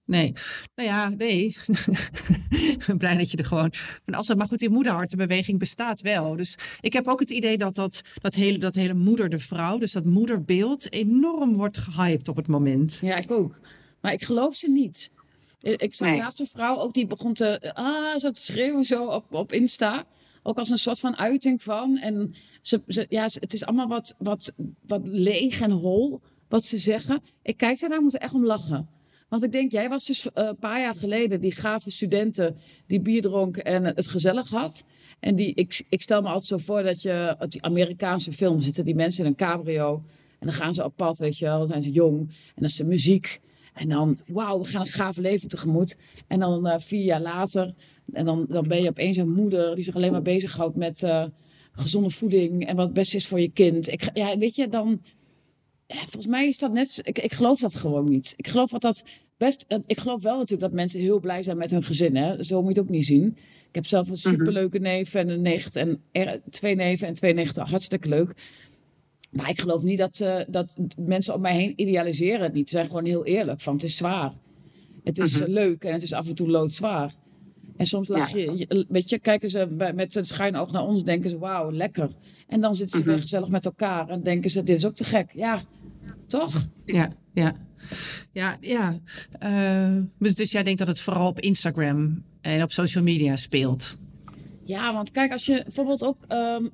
Nee, 0.07 0.33
nou 0.75 0.89
ja, 0.89 1.09
nee. 1.09 1.45
ik 2.75 2.85
ben 2.87 2.99
blij 2.99 3.17
dat 3.17 3.31
je 3.31 3.37
er 3.37 3.45
gewoon 3.45 3.73
van 4.05 4.15
af 4.15 4.27
bent. 4.27 4.39
Maar 4.39 4.49
goed, 4.49 4.59
die 4.59 4.71
moederhartenbeweging 4.71 5.59
bestaat 5.59 6.01
wel. 6.01 6.37
Dus 6.37 6.59
ik 6.81 6.93
heb 6.93 7.07
ook 7.09 7.21
het 7.21 7.31
idee 7.31 7.59
dat 7.59 7.75
dat, 7.75 8.03
dat, 8.21 8.35
hele, 8.35 8.59
dat 8.59 8.75
hele 8.75 8.95
moeder 8.95 9.29
de 9.29 9.39
vrouw, 9.39 9.79
dus 9.79 9.93
dat 9.93 10.05
moederbeeld, 10.05 10.93
enorm 10.93 11.57
wordt 11.57 11.79
gehyped 11.79 12.29
op 12.29 12.37
het 12.37 12.47
moment. 12.47 12.99
Ja, 13.03 13.17
ik 13.17 13.31
ook. 13.31 13.59
Maar 14.01 14.13
ik 14.13 14.25
geloof 14.25 14.55
ze 14.55 14.71
niet. 14.71 15.11
Ik, 15.65 15.83
ik 15.83 15.95
zag 15.95 16.09
Nee. 16.09 16.19
laatst 16.19 16.41
een 16.41 16.47
vrouw 16.47 16.77
ook 16.77 16.95
die 16.95 17.07
begon 17.07 17.35
te, 17.35 17.75
ah, 17.75 18.19
zo 18.19 18.31
te 18.31 18.41
schreeuwen 18.41 18.85
zo 18.85 19.07
op, 19.07 19.35
op 19.35 19.53
Insta. 19.53 20.05
Ook 20.43 20.59
als 20.59 20.71
een 20.71 20.79
soort 20.79 20.99
van 20.99 21.17
uiting 21.17 21.63
van. 21.63 21.99
En 21.99 22.35
ze, 22.63 22.83
ze, 22.87 23.07
ja, 23.09 23.23
het 23.23 23.53
is 23.53 23.65
allemaal 23.65 23.89
wat, 23.89 24.15
wat, 24.19 24.53
wat 24.87 25.07
leeg 25.07 25.61
en 25.61 25.71
hol 25.71 26.21
wat 26.49 26.65
ze 26.65 26.79
zeggen. 26.79 27.21
Ik 27.43 27.57
kijk 27.57 27.81
daarnaar, 27.81 28.03
moet 28.03 28.15
er 28.15 28.21
echt 28.21 28.35
om 28.35 28.47
lachen. 28.47 28.89
Want 29.29 29.43
ik 29.43 29.53
denk, 29.53 29.73
jij 29.73 29.89
was 29.89 30.05
dus 30.05 30.33
eh, 30.33 30.45
een 30.45 30.57
paar 30.57 30.81
jaar 30.81 30.95
geleden 30.95 31.41
die 31.41 31.53
gave 31.53 31.91
studenten 31.91 32.57
die 32.87 33.01
bier 33.01 33.23
dronk 33.23 33.57
en 33.57 33.85
het 33.85 34.09
gezellig 34.09 34.51
had. 34.51 34.85
En 35.21 35.35
die, 35.35 35.55
ik, 35.55 35.85
ik 35.89 36.03
stel 36.03 36.23
me 36.23 36.29
altijd 36.29 36.47
zo 36.47 36.59
voor 36.59 36.83
dat 36.83 37.03
je 37.03 37.37
die 37.49 37.63
Amerikaanse 37.63 38.33
film 38.33 38.61
zitten, 38.61 38.85
die 38.85 38.95
mensen 38.95 39.25
in 39.25 39.31
een 39.31 39.37
cabrio. 39.37 40.03
En 40.39 40.47
dan 40.47 40.53
gaan 40.53 40.75
ze 40.75 40.85
op 40.85 40.97
pad, 40.97 41.19
weet 41.19 41.39
je 41.39 41.45
wel, 41.45 41.59
dan 41.59 41.69
zijn 41.69 41.83
ze 41.83 41.91
jong. 41.91 42.19
En 42.19 42.55
dan 42.55 42.65
is 42.65 42.77
de 42.77 42.85
muziek. 42.85 43.41
En 43.75 43.89
dan, 43.89 44.19
wauw, 44.27 44.59
we 44.59 44.65
gaan 44.65 44.81
een 44.81 44.87
gaaf 44.87 45.17
leven 45.17 45.49
tegemoet. 45.49 45.97
En 46.27 46.41
dan 46.41 46.67
eh, 46.67 46.79
vier 46.79 47.05
jaar 47.05 47.21
later, 47.23 47.75
en 48.13 48.25
dan, 48.25 48.47
dan 48.49 48.69
ben 48.69 48.83
je 48.83 48.89
opeens 48.89 49.17
een 49.17 49.33
moeder 49.33 49.75
die 49.75 49.85
zich 49.85 49.95
alleen 49.95 50.13
maar 50.13 50.23
bezighoudt 50.23 50.77
met 50.77 51.03
eh, 51.03 51.25
gezonde 51.73 52.11
voeding 52.11 52.67
en 52.67 52.77
wat 52.77 52.85
het 52.85 52.95
beste 52.95 53.17
is 53.17 53.27
voor 53.27 53.41
je 53.41 53.49
kind. 53.49 53.93
Ik, 53.93 54.11
ja, 54.15 54.39
weet 54.39 54.55
je, 54.55 54.69
dan, 54.69 55.03
ja, 55.87 55.97
volgens 55.97 56.27
mij 56.27 56.49
is 56.49 56.59
dat 56.59 56.73
net, 56.73 57.01
ik, 57.03 57.19
ik 57.19 57.33
geloof 57.33 57.61
dat 57.61 57.75
gewoon 57.75 58.09
niet. 58.09 58.35
Ik 58.37 58.49
geloof 58.49 58.71
dat 58.71 58.81
dat 58.81 59.05
best, 59.37 59.65
eh, 59.69 59.79
ik 59.87 59.99
geloof 59.99 60.23
wel 60.23 60.35
natuurlijk 60.35 60.61
dat 60.63 60.73
mensen 60.73 61.01
heel 61.01 61.21
blij 61.21 61.43
zijn 61.43 61.57
met 61.57 61.71
hun 61.71 61.83
gezin. 61.83 62.17
Hè? 62.17 62.45
Zo 62.45 62.63
moet 62.63 62.75
je 62.75 62.81
het 62.81 62.89
ook 62.89 62.95
niet 62.95 63.07
zien. 63.07 63.37
Ik 63.69 63.75
heb 63.81 63.87
zelf 63.87 64.09
een 64.09 64.17
superleuke 64.17 64.79
neef 64.79 65.15
en 65.15 65.29
een 65.29 65.43
nicht 65.43 65.77
en 65.77 66.03
er- 66.13 66.41
twee 66.51 66.75
neven 66.75 67.07
en 67.07 67.15
twee 67.15 67.35
nichten. 67.35 67.67
Hartstikke 67.67 68.09
leuk. 68.09 68.33
Maar 69.37 69.51
ik 69.51 69.61
geloof 69.61 69.83
niet 69.83 69.99
dat, 69.99 70.21
eh, 70.21 70.41
dat 70.49 70.77
mensen 70.97 71.35
om 71.35 71.41
mij 71.41 71.55
heen 71.57 71.73
idealiseren 71.81 72.43
het 72.43 72.53
niet. 72.53 72.69
Ze 72.69 72.75
zijn 72.77 72.87
gewoon 72.87 73.05
heel 73.05 73.25
eerlijk 73.25 73.61
van 73.61 73.73
het 73.75 73.83
is 73.83 73.97
zwaar. 73.97 74.33
Het 75.05 75.19
is 75.19 75.41
eh, 75.41 75.49
leuk 75.49 75.85
en 75.85 75.93
het 75.93 76.03
is 76.03 76.13
af 76.13 76.29
en 76.29 76.35
toe 76.35 76.49
loodzwaar. 76.51 77.15
En 77.77 77.87
soms 77.87 78.09
lach 78.09 78.31
je, 78.33 78.57
je- 78.59 78.87
weet 78.89 79.09
je, 79.09 79.19
kijken 79.19 79.51
ze 79.51 79.67
met 79.95 80.15
een 80.15 80.25
schuin 80.27 80.57
oog 80.57 80.73
naar 80.73 80.83
ons, 80.87 81.05
denken 81.05 81.31
ze, 81.31 81.39
wauw, 81.39 81.73
lekker. 81.73 82.09
En 82.49 82.61
dan 82.61 82.75
zitten 82.75 82.99
ze 82.99 83.05
weer 83.05 83.21
gezellig 83.21 83.49
met 83.49 83.65
elkaar 83.65 84.09
en 84.09 84.23
denken 84.23 84.51
ze, 84.51 84.63
dit 84.63 84.77
is 84.77 84.85
ook 84.87 84.95
te 84.95 85.05
gek. 85.05 85.31
Ja, 85.33 85.63
toch? 86.27 86.67
Ja, 86.85 87.09
ja. 87.33 87.55
Ja, 88.33 88.57
ja. 88.61 88.99
Eh, 89.39 89.97
dus, 90.19 90.35
dus 90.35 90.51
jij 90.51 90.63
denkt 90.63 90.79
dat 90.79 90.89
het 90.89 91.01
vooral 91.01 91.29
op 91.29 91.41
Instagram 91.41 92.23
en 92.41 92.63
op 92.63 92.71
social 92.73 93.03
media 93.05 93.37
speelt? 93.37 93.97
Ja, 94.65 94.93
want 94.93 95.11
kijk, 95.11 95.33
als 95.33 95.47
je 95.47 95.61
bijvoorbeeld 95.63 96.05
ook 96.05 96.17
ehm, 96.29 96.65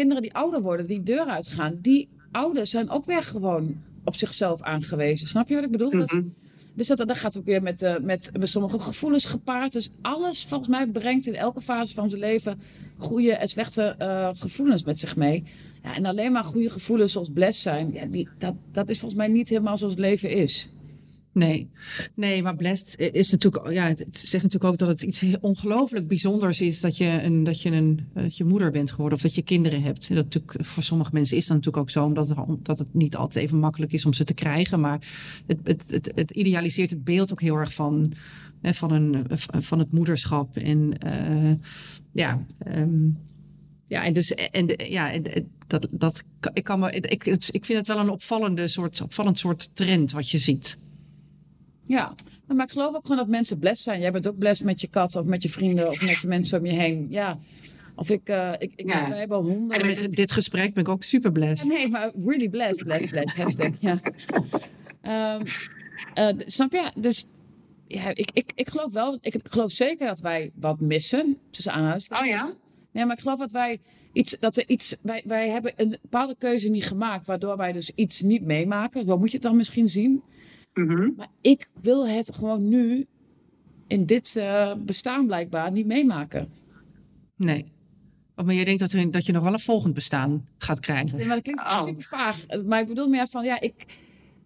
kinderen 0.00 0.22
die 0.22 0.34
ouder 0.34 0.62
worden, 0.62 0.86
die 0.86 1.02
deur 1.02 1.24
uitgaan, 1.26 1.78
die 1.82 2.08
ouders 2.32 2.70
zijn 2.70 2.90
ook 2.90 3.04
weer 3.04 3.22
gewoon 3.22 3.76
op 4.04 4.16
zichzelf 4.16 4.62
aangewezen. 4.62 5.28
Snap 5.28 5.48
je 5.48 5.54
wat 5.54 5.64
ik 5.64 5.70
bedoel? 5.70 5.90
Dat- 5.90 6.22
dus 6.74 6.86
dat, 6.86 6.98
dat 6.98 7.16
gaat 7.18 7.38
ook 7.38 7.44
weer 7.44 7.62
met, 7.62 7.82
eh, 7.82 7.98
met, 7.98 8.30
met 8.38 8.48
sommige 8.48 8.78
gevoelens 8.78 9.24
gepaard. 9.24 9.72
Dus 9.72 9.88
alles 10.02 10.44
volgens 10.44 10.68
mij 10.70 10.86
brengt 10.86 11.26
in 11.26 11.34
elke 11.34 11.60
fase 11.60 11.94
van 11.94 12.08
zijn 12.08 12.20
leven 12.20 12.60
goede 12.98 13.32
en 13.32 13.48
slechte 13.48 13.82
eh, 13.98 14.28
gevoelens 14.36 14.84
met 14.84 14.98
zich 14.98 15.16
mee. 15.16 15.42
Ja, 15.82 15.94
en 15.94 16.04
alleen 16.04 16.32
maar 16.32 16.44
goede 16.44 16.70
gevoelens 16.70 17.12
zoals 17.12 17.28
bless 17.34 17.62
zijn, 17.62 17.92
ja, 17.92 18.06
die, 18.06 18.28
dat, 18.38 18.54
dat 18.72 18.88
is 18.88 18.98
volgens 18.98 19.20
mij 19.20 19.28
niet 19.30 19.48
helemaal 19.48 19.78
zoals 19.78 19.92
het 19.92 20.02
leven 20.02 20.30
is. 20.30 20.68
Nee, 21.32 21.70
nee, 22.14 22.42
maar 22.42 22.56
blessed 22.56 22.98
is 22.98 23.30
natuurlijk, 23.30 23.70
ja, 23.70 23.86
het 23.86 24.18
zegt 24.18 24.42
natuurlijk 24.42 24.72
ook 24.72 24.78
dat 24.78 24.88
het 24.88 25.02
iets 25.02 25.24
ongelooflijk 25.40 26.08
bijzonders 26.08 26.60
is 26.60 26.80
dat 26.80 26.96
je, 26.96 27.20
een, 27.22 27.44
dat, 27.44 27.62
je 27.62 27.70
een, 27.70 28.00
je 28.28 28.44
moeder 28.44 28.70
bent 28.70 28.90
geworden 28.90 29.18
of 29.18 29.22
dat 29.22 29.34
je 29.34 29.42
kinderen 29.42 29.82
hebt. 29.82 30.08
Dat 30.08 30.16
natuurlijk, 30.16 30.66
voor 30.66 30.82
sommige 30.82 31.10
mensen 31.12 31.36
is 31.36 31.46
dat 31.46 31.56
natuurlijk 31.56 31.82
ook 31.82 31.90
zo, 31.90 32.04
omdat 32.04 32.28
het, 32.28 32.38
dat 32.62 32.78
het 32.78 32.94
niet 32.94 33.16
altijd 33.16 33.44
even 33.44 33.58
makkelijk 33.58 33.92
is 33.92 34.06
om 34.06 34.12
ze 34.12 34.24
te 34.24 34.34
krijgen. 34.34 34.80
Maar 34.80 35.08
het, 35.46 35.58
het, 35.64 35.84
het, 35.86 36.12
het 36.14 36.30
idealiseert 36.30 36.90
het 36.90 37.04
beeld 37.04 37.32
ook 37.32 37.40
heel 37.40 37.56
erg 37.56 37.74
van, 37.74 38.12
hè, 38.60 38.74
van, 38.74 38.90
een, 38.90 39.26
van 39.62 39.78
het 39.78 39.92
moederschap. 39.92 40.56
En 40.56 40.98
eh, 40.98 41.52
ja, 42.12 42.44
ehm, 42.58 43.08
ja, 43.86 44.04
en 44.04 44.12
dus, 44.12 44.34
en, 44.34 44.66
ja, 44.76 45.12
dat, 45.66 45.86
dat, 45.90 46.22
ik, 46.52 46.64
kan 46.64 46.78
me, 46.78 46.90
ik, 46.90 47.26
ik 47.26 47.64
vind 47.64 47.78
het 47.78 47.86
wel 47.86 47.98
een 47.98 48.10
opvallende 48.10 48.68
soort, 48.68 49.00
opvallend 49.00 49.38
soort 49.38 49.70
trend 49.74 50.12
wat 50.12 50.30
je 50.30 50.38
ziet. 50.38 50.78
Ja, 51.90 52.14
nou, 52.46 52.56
maar 52.56 52.66
ik 52.66 52.72
geloof 52.72 52.94
ook 52.94 53.02
gewoon 53.02 53.16
dat 53.16 53.28
mensen 53.28 53.58
blessed 53.58 53.84
zijn. 53.84 54.00
Jij 54.00 54.12
bent 54.12 54.28
ook 54.28 54.38
blessed 54.38 54.66
met 54.66 54.80
je 54.80 54.88
kat 54.88 55.16
of 55.16 55.24
met 55.24 55.42
je 55.42 55.48
vrienden 55.48 55.88
of 55.88 56.02
met 56.02 56.20
de 56.20 56.26
mensen 56.28 56.58
om 56.58 56.66
je 56.66 56.72
heen. 56.72 57.06
Ja, 57.08 57.38
Of 57.94 58.10
ik, 58.10 58.28
uh, 58.28 58.52
ik, 58.58 58.72
ik 58.76 58.88
Ja. 58.92 59.08
wij 59.08 59.18
hebben 59.18 59.38
honden. 59.38 59.78
En 59.80 59.86
met 59.86 60.12
dit 60.12 60.32
gesprek 60.32 60.74
ben 60.74 60.82
ik 60.82 60.88
ook 60.88 61.02
super 61.02 61.32
blessed. 61.32 61.68
Nee, 61.68 61.88
maar 61.88 62.10
really 62.24 62.48
blessed, 62.48 62.84
blessed, 62.84 63.10
blessed. 63.10 63.36
Hashtag, 63.36 63.80
ja. 63.80 63.98
Ehm, 65.00 65.44
eh, 66.14 66.28
snap 66.46 66.72
je? 66.72 66.90
Dus 66.96 67.24
ja, 67.86 68.08
ik, 68.08 68.30
ik, 68.32 68.52
ik 68.54 68.68
geloof 68.68 68.92
wel, 68.92 69.18
ik 69.20 69.36
geloof 69.42 69.70
zeker 69.70 70.06
dat 70.06 70.20
wij 70.20 70.50
wat 70.54 70.80
missen. 70.80 71.38
Tussen 71.50 71.72
aanhalingstekens. 71.72 72.26
Oh 72.28 72.32
ja? 72.34 72.52
Nee, 72.92 73.04
maar 73.04 73.16
ik 73.16 73.22
geloof 73.22 73.38
dat 73.38 73.52
wij 73.52 73.80
iets, 74.12 74.36
dat 74.38 74.56
er 74.56 74.64
iets, 74.68 74.96
wij, 75.02 75.22
wij 75.26 75.48
hebben 75.48 75.72
een 75.76 75.98
bepaalde 76.02 76.34
keuze 76.38 76.68
niet 76.68 76.84
gemaakt, 76.84 77.26
waardoor 77.26 77.56
wij 77.56 77.72
dus 77.72 77.90
iets 77.94 78.20
niet 78.20 78.42
meemaken. 78.42 79.06
Zo 79.06 79.18
moet 79.18 79.30
je 79.30 79.36
het 79.36 79.46
dan 79.46 79.56
misschien 79.56 79.88
zien. 79.88 80.22
Mhm. 80.74 81.10
Maar 81.16 81.28
ik 81.40 81.68
wil 81.82 82.08
het 82.08 82.34
gewoon 82.34 82.68
nu 82.68 83.06
in 83.86 84.06
dit 84.06 84.36
eh, 84.36 84.74
bestaan 84.78 85.26
blijkbaar 85.26 85.72
niet 85.72 85.86
meemaken. 85.86 86.48
Nee. 87.36 87.72
Oh, 88.36 88.46
maar 88.46 88.54
jij 88.54 88.64
denkt 88.64 88.80
dat, 88.80 88.92
er, 88.92 89.10
dat 89.10 89.26
je 89.26 89.32
nog 89.32 89.42
wel 89.42 89.52
een 89.52 89.60
volgend 89.60 89.94
bestaan 89.94 90.48
gaat 90.58 90.80
krijgen. 90.80 91.16
Nee, 91.16 91.26
maar 91.26 91.34
dat 91.34 91.44
klinkt 91.44 91.62
Oh. 91.62 91.84
super 91.84 92.02
vaag. 92.02 92.46
Maar 92.66 92.80
ik 92.80 92.86
bedoel 92.86 93.08
meer 93.08 93.26
van, 93.26 93.44
ja, 93.44 93.60
ik, 93.60 93.74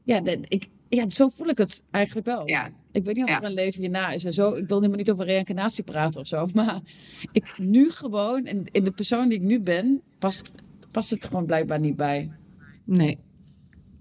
ja, 0.02 0.23
ik, 0.49 0.69
ja, 0.88 1.11
zo 1.11 1.28
voel 1.28 1.49
ik 1.49 1.59
het 1.59 1.83
eigenlijk 1.90 2.26
wel. 2.26 2.49
Ja. 2.49 2.71
Ik 2.93 3.04
weet 3.04 3.14
niet 3.14 3.25
of 3.25 3.31
Ja. 3.31 3.38
er 3.40 3.45
een 3.45 3.52
leven 3.54 3.81
hierna 3.81 4.11
is 4.11 4.25
en 4.25 4.33
zo. 4.33 4.54
Ik 4.54 4.66
wil 4.69 4.76
helemaal 4.76 4.99
niet 4.99 5.11
over 5.11 5.25
reïncarnatie 5.25 5.85
praten 5.85 6.21
of 6.21 6.26
zo. 6.26 6.47
Maar 6.54 6.81
ik 7.33 7.59
nu 7.59 7.90
gewoon, 7.90 8.45
in, 8.47 8.69
in 8.73 8.85
de 8.85 8.90
persoon 8.90 9.28
die 9.28 9.38
ik 9.38 9.45
nu 9.45 9.61
ben, 9.61 10.02
past, 10.19 10.52
past 10.90 11.11
het 11.11 11.26
gewoon 11.26 11.47
blijkbaar 11.47 11.81
niet 11.81 11.97
bij. 11.97 12.31
Nee. 12.85 13.19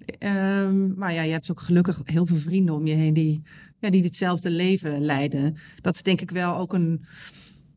Ehm, 0.05 0.93
maar 0.93 1.13
ja, 1.13 1.22
je 1.22 1.31
hebt 1.31 1.51
ook 1.51 1.60
gelukkig 1.60 2.01
heel 2.03 2.25
veel 2.25 2.38
vrienden 2.38 2.75
om 2.75 2.88
je 2.88 2.93
heen 2.93 3.13
die, 3.13 3.41
ja, 3.79 3.89
die 3.89 4.01
ditzelfde 4.01 4.50
leven 4.50 5.01
leiden. 5.01 5.57
Dat 5.81 5.95
is 5.95 6.03
denk 6.03 6.22
ik 6.22 6.31
wel 6.31 6.57
ook 6.57 6.74
een. 6.74 7.05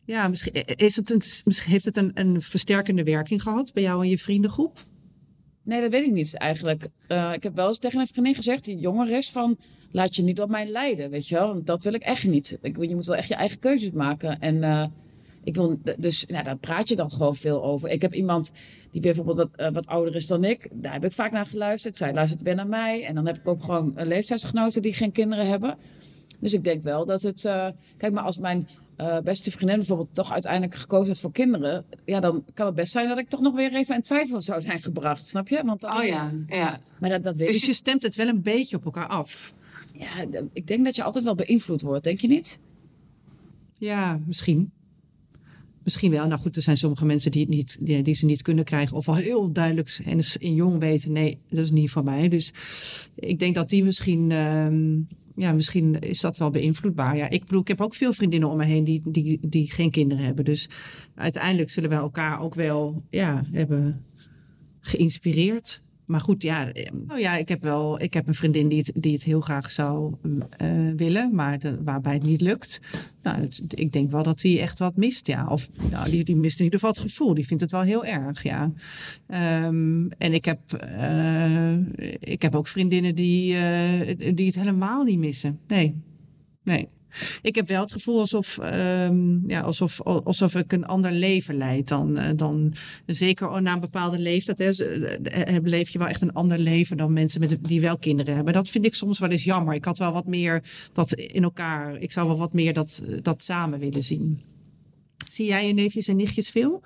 Ja, 0.04 0.28
misschien, 0.28 0.52
is 0.64 0.97
het 0.97 1.11
een, 1.11 1.21
misschien 1.45 1.71
heeft 1.71 1.85
het 1.85 1.97
een, 1.97 2.11
een 2.14 2.42
versterkende 2.42 3.04
werking 3.04 3.42
gehad 3.42 3.73
bij 3.73 3.83
jou 3.83 4.02
en 4.02 4.09
je 4.09 4.18
vriendengroep? 4.18 4.85
Nee, 5.62 5.80
dat 5.80 5.90
weet 5.90 6.06
ik 6.06 6.12
niet 6.12 6.35
eigenlijk. 6.35 6.88
Eh, 7.06 7.33
ik 7.33 7.42
heb 7.42 7.54
wel 7.54 7.68
eens 7.68 7.78
tegen 7.78 8.00
een 8.00 8.06
vriendin 8.06 8.35
gezegd, 8.35 8.64
die 8.64 8.78
jonger 8.78 9.11
is, 9.11 9.30
van 9.30 9.59
laat 9.90 10.16
je 10.16 10.23
niet 10.23 10.40
op 10.40 10.49
mij 10.49 10.66
leiden, 10.66 11.11
weet 11.11 11.28
je 11.28 11.35
wel. 11.35 11.64
Dat 11.64 11.83
wil 11.83 11.95
ik 11.95 12.02
echt 12.02 12.26
niet. 12.26 12.59
Ik, 12.62 12.76
je 12.80 12.95
moet 12.95 13.06
wel 13.06 13.16
echt 13.16 13.28
je 13.28 13.35
eigen 13.35 13.59
keuzes 13.59 13.90
maken. 13.90 14.40
En 14.40 14.62
eh, 14.62 14.87
ik 15.47 15.55
wil, 15.55 15.81
dus 15.99 16.26
nou, 16.26 16.45
daar 16.45 16.57
praat 16.57 16.88
je 16.88 16.97
dan 16.97 17.11
gewoon 17.11 17.37
veel 17.37 17.65
over. 17.65 17.88
Ik 17.88 18.03
heb 18.03 18.15
iemand 18.15 18.53
die 18.91 19.00
weer 19.00 19.15
bijvoorbeeld 19.15 19.37
wat, 19.37 19.61
eh, 19.67 19.73
wat 19.73 19.87
ouder 19.87 20.15
is 20.15 20.26
dan 20.26 20.45
ik. 20.45 20.69
Daar 20.73 20.93
heb 20.93 21.05
ik 21.05 21.12
vaak 21.12 21.33
naar 21.33 21.47
geluisterd. 21.47 21.97
Zij 21.97 22.12
luistert 22.15 22.43
weer 22.43 22.55
naar 22.55 22.67
mij. 22.67 23.05
En 23.05 23.15
dan 23.15 23.26
heb 23.26 23.37
ik 23.37 23.49
ook 23.49 23.62
gewoon 23.62 23.93
een 23.95 24.07
leeftijdsgenoten 24.07 24.83
die 24.83 24.93
geen 24.93 25.12
kinderen 25.12 25.47
hebben. 25.49 25.76
Dus 26.41 26.53
ik 26.53 26.65
denk 26.65 26.83
wel 26.83 27.05
dat 27.05 27.23
het... 27.23 27.45
eh, 27.45 27.69
kijk, 27.97 28.12
maar 28.12 28.23
als 28.25 28.38
mijn 28.38 28.69
eh, 28.97 29.19
beste 29.21 29.50
vriendin 29.50 29.76
bijvoorbeeld 29.76 30.15
toch 30.15 30.33
uiteindelijk 30.33 30.75
gekozen 30.75 31.07
heeft 31.07 31.21
voor 31.21 31.33
kinderen... 31.33 31.85
Ja, 32.05 32.21
dan 32.21 32.45
kan 32.55 32.67
het 32.67 32.75
best 32.75 32.93
zijn 32.93 33.09
dat 33.09 33.19
ik 33.19 33.29
toch 33.29 33.41
nog 33.41 33.55
weer 33.55 33.75
even 33.75 33.95
in 33.95 34.03
twijfel 34.03 34.43
zou 34.43 34.61
zijn 34.61 34.81
gebracht. 34.83 35.26
Snap 35.26 35.49
je? 35.49 35.62
Want 35.65 35.81
dan- 35.81 35.97
Oh 35.97 36.05
ja, 36.05 36.31
ja. 36.49 36.79
maar 37.00 37.11
dat, 37.11 37.23
dat 37.23 37.37
weet 37.37 37.49
Dus 37.53 37.65
je 37.67 37.73
stemt 37.73 38.03
het 38.03 38.15
wel 38.17 38.29
een 38.29 38.43
beetje 38.43 38.76
op 38.76 38.85
elkaar 38.85 39.07
af. 39.09 39.55
Ja, 39.93 40.26
ik 40.53 40.67
denk 40.67 40.85
dat 40.85 40.97
je 40.97 41.03
altijd 41.03 41.25
wel 41.25 41.35
beïnvloed 41.35 41.81
wordt, 41.83 42.05
denk 42.05 42.21
je 42.21 42.29
niet? 42.29 42.59
Ja, 43.79 44.21
misschien. 44.26 44.73
Misschien 45.87 46.11
wel. 46.11 46.26
Nou 46.26 46.40
goed, 46.40 46.57
er 46.57 46.62
zijn 46.62 46.76
sommige 46.76 47.05
mensen 47.05 47.31
die, 47.31 47.40
het 47.40 47.50
niet, 47.50 48.05
die, 48.05 48.14
ze 48.14 48.25
niet 48.25 48.43
kunnen 48.43 48.64
krijgen. 48.64 48.97
Of 48.97 49.09
al 49.09 49.14
heel 49.14 49.52
duidelijk 49.52 50.00
en 50.05 50.21
in 50.38 50.55
jong 50.55 50.78
weten, 50.78 51.12
nee, 51.12 51.38
dat 51.49 51.59
is 51.59 51.71
niet 51.71 51.90
van 51.90 52.05
mij. 52.05 52.28
Dus 52.28 52.52
ik 53.14 53.38
denk 53.38 53.55
dat 53.55 53.69
die 53.69 53.85
misschien, 53.85 54.31
ehm, 54.31 55.00
ja, 55.35 55.52
misschien 55.52 55.99
is 55.99 56.21
dat 56.21 56.38
wel 56.38 56.50
beïnvloedbaar. 56.50 57.16
Ja, 57.16 57.31
ik 57.31 57.40
bedoel, 57.40 57.61
ik 57.61 57.69
heb 57.69 57.81
ook 57.81 57.95
veel 57.95 58.12
vriendinnen 58.12 58.49
om 58.49 58.57
me 58.57 58.64
heen 58.64 58.85
die, 58.85 59.02
die, 59.05 59.38
die 59.49 59.71
geen 59.73 59.90
kinderen 59.90 60.25
hebben. 60.25 60.45
Dus 60.45 60.69
uiteindelijk 61.14 61.71
zullen 61.71 61.90
we 61.90 61.97
elkaar 61.97 62.40
ook 62.40 62.55
wel, 62.55 63.02
ja, 63.11 63.45
hebben 63.52 64.05
geïnspireerd. 64.81 65.83
Maar 66.07 66.21
goed, 66.21 66.43
ja, 66.43 66.73
eh, 66.73 66.91
nou 67.07 67.21
ja, 67.21 67.37
ik 67.37 67.49
heb 67.49 67.63
wel, 67.63 68.01
ik 68.01 68.15
heb 68.15 68.27
een 68.27 68.35
vriendin 68.35 68.69
die 68.69 68.79
het, 68.79 68.93
die 68.95 69.13
het 69.13 69.23
heel 69.23 69.41
graag 69.41 69.73
zou 69.73 70.15
eh, 70.51 70.69
willen, 70.97 71.35
maar 71.35 71.59
waarbij 71.85 72.13
het 72.13 72.23
niet 72.23 72.41
lukt. 72.41 72.81
Nou, 73.23 73.49
ik 73.69 73.92
denk 73.92 74.11
wel 74.11 74.23
dat 74.23 74.40
die 74.40 74.61
echt 74.61 74.79
wat 74.79 74.97
mist, 74.97 75.27
ja. 75.27 75.47
Of 75.47 75.69
nou, 75.90 76.11
die, 76.11 76.25
die 76.25 76.37
mist 76.37 76.59
in 76.59 76.64
ieder 76.64 76.79
geval 76.79 76.95
het 76.95 77.11
gevoel. 77.11 77.35
Die 77.35 77.47
vindt 77.47 77.62
het 77.62 77.73
wel 77.73 77.83
heel 77.83 78.05
erg, 78.05 78.42
ja. 78.42 78.73
Ehm, 79.27 80.09
en 80.09 80.33
ik 80.33 80.45
heb, 80.45 80.73
eh, 80.73 81.77
ik 82.21 82.42
heb 82.42 82.55
ook 82.55 82.66
vriendinnen 82.66 83.14
die, 83.14 83.57
eh, 83.57 84.35
die 84.35 84.47
het 84.47 84.55
helemaal 84.55 85.05
niet 85.05 85.19
missen. 85.19 85.59
Nee, 85.66 85.95
nee. 86.62 86.88
Ik 87.42 87.55
heb 87.55 87.68
wel 87.68 87.81
het 87.81 87.92
gevoel 87.92 88.20
alsof, 88.20 88.59
ehm, 88.59 89.48
ja, 89.48 89.61
alsof, 89.61 90.02
alsof 90.02 90.55
ik 90.55 90.72
een 90.72 90.87
ander 90.87 91.12
leven 91.12 91.57
leid 91.57 91.88
dan, 91.88 92.18
eh, 92.18 92.31
dan 92.37 92.74
zeker 93.07 93.62
na 93.62 93.72
een 93.72 93.81
bepaalde 93.81 94.18
leeftijd. 94.18 94.59
Hè, 94.59 94.85
eh, 94.85 95.57
eh, 95.57 95.62
leef 95.62 95.88
je 95.88 95.98
wel 95.98 96.09
echt 96.09 96.20
een 96.20 96.33
ander 96.33 96.59
leven 96.59 96.96
dan 96.96 97.12
mensen 97.12 97.40
met, 97.40 97.57
die 97.61 97.81
wel 97.81 97.98
kinderen 97.98 98.35
hebben. 98.35 98.52
Dat 98.52 98.68
vind 98.68 98.87
ik 98.87 98.94
soms 98.94 99.18
wel 99.18 99.31
eens 99.31 99.44
jammer. 99.44 99.74
Ik 99.74 99.85
had 99.85 99.98
wel 99.98 100.12
wat 100.12 100.26
meer 100.26 100.62
dat 100.92 101.12
in 101.12 101.42
elkaar. 101.42 101.96
Ik 101.96 102.12
zou 102.12 102.26
wel 102.26 102.38
wat 102.38 102.52
meer 102.52 102.72
dat, 102.72 103.02
dat 103.22 103.42
samen 103.42 103.79
willen 103.79 104.02
zien. 104.02 104.40
Zie 105.29 105.46
jij 105.46 105.66
je 105.66 105.72
neefjes 105.72 106.09
en 106.09 106.16
nichtjes 106.16 106.50
veel? 106.50 106.83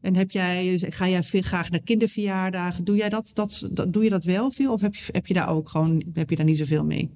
En 0.00 0.16
heb 0.16 0.30
jij, 0.30 0.78
ga 0.78 1.08
jij 1.08 1.22
veel 1.22 1.42
graag 1.42 1.70
naar 1.70 1.80
kinderverjaardagen? 1.80 2.84
Doe 2.84 2.96
jij 2.96 3.08
dat, 3.08 3.30
dat, 3.34 3.68
dat, 3.70 3.92
doe 3.92 4.04
je 4.04 4.10
dat 4.10 4.24
wel 4.24 4.50
veel? 4.50 4.72
Of 4.72 4.80
heb 4.80 4.94
je, 4.94 5.04
heb 5.12 5.26
je 5.26 5.34
daar 5.34 5.48
ook 5.48 5.68
gewoon, 5.68 6.02
heb 6.12 6.30
je 6.30 6.36
daar 6.36 6.44
niet 6.44 6.58
zoveel 6.58 6.84
mee? 6.84 7.10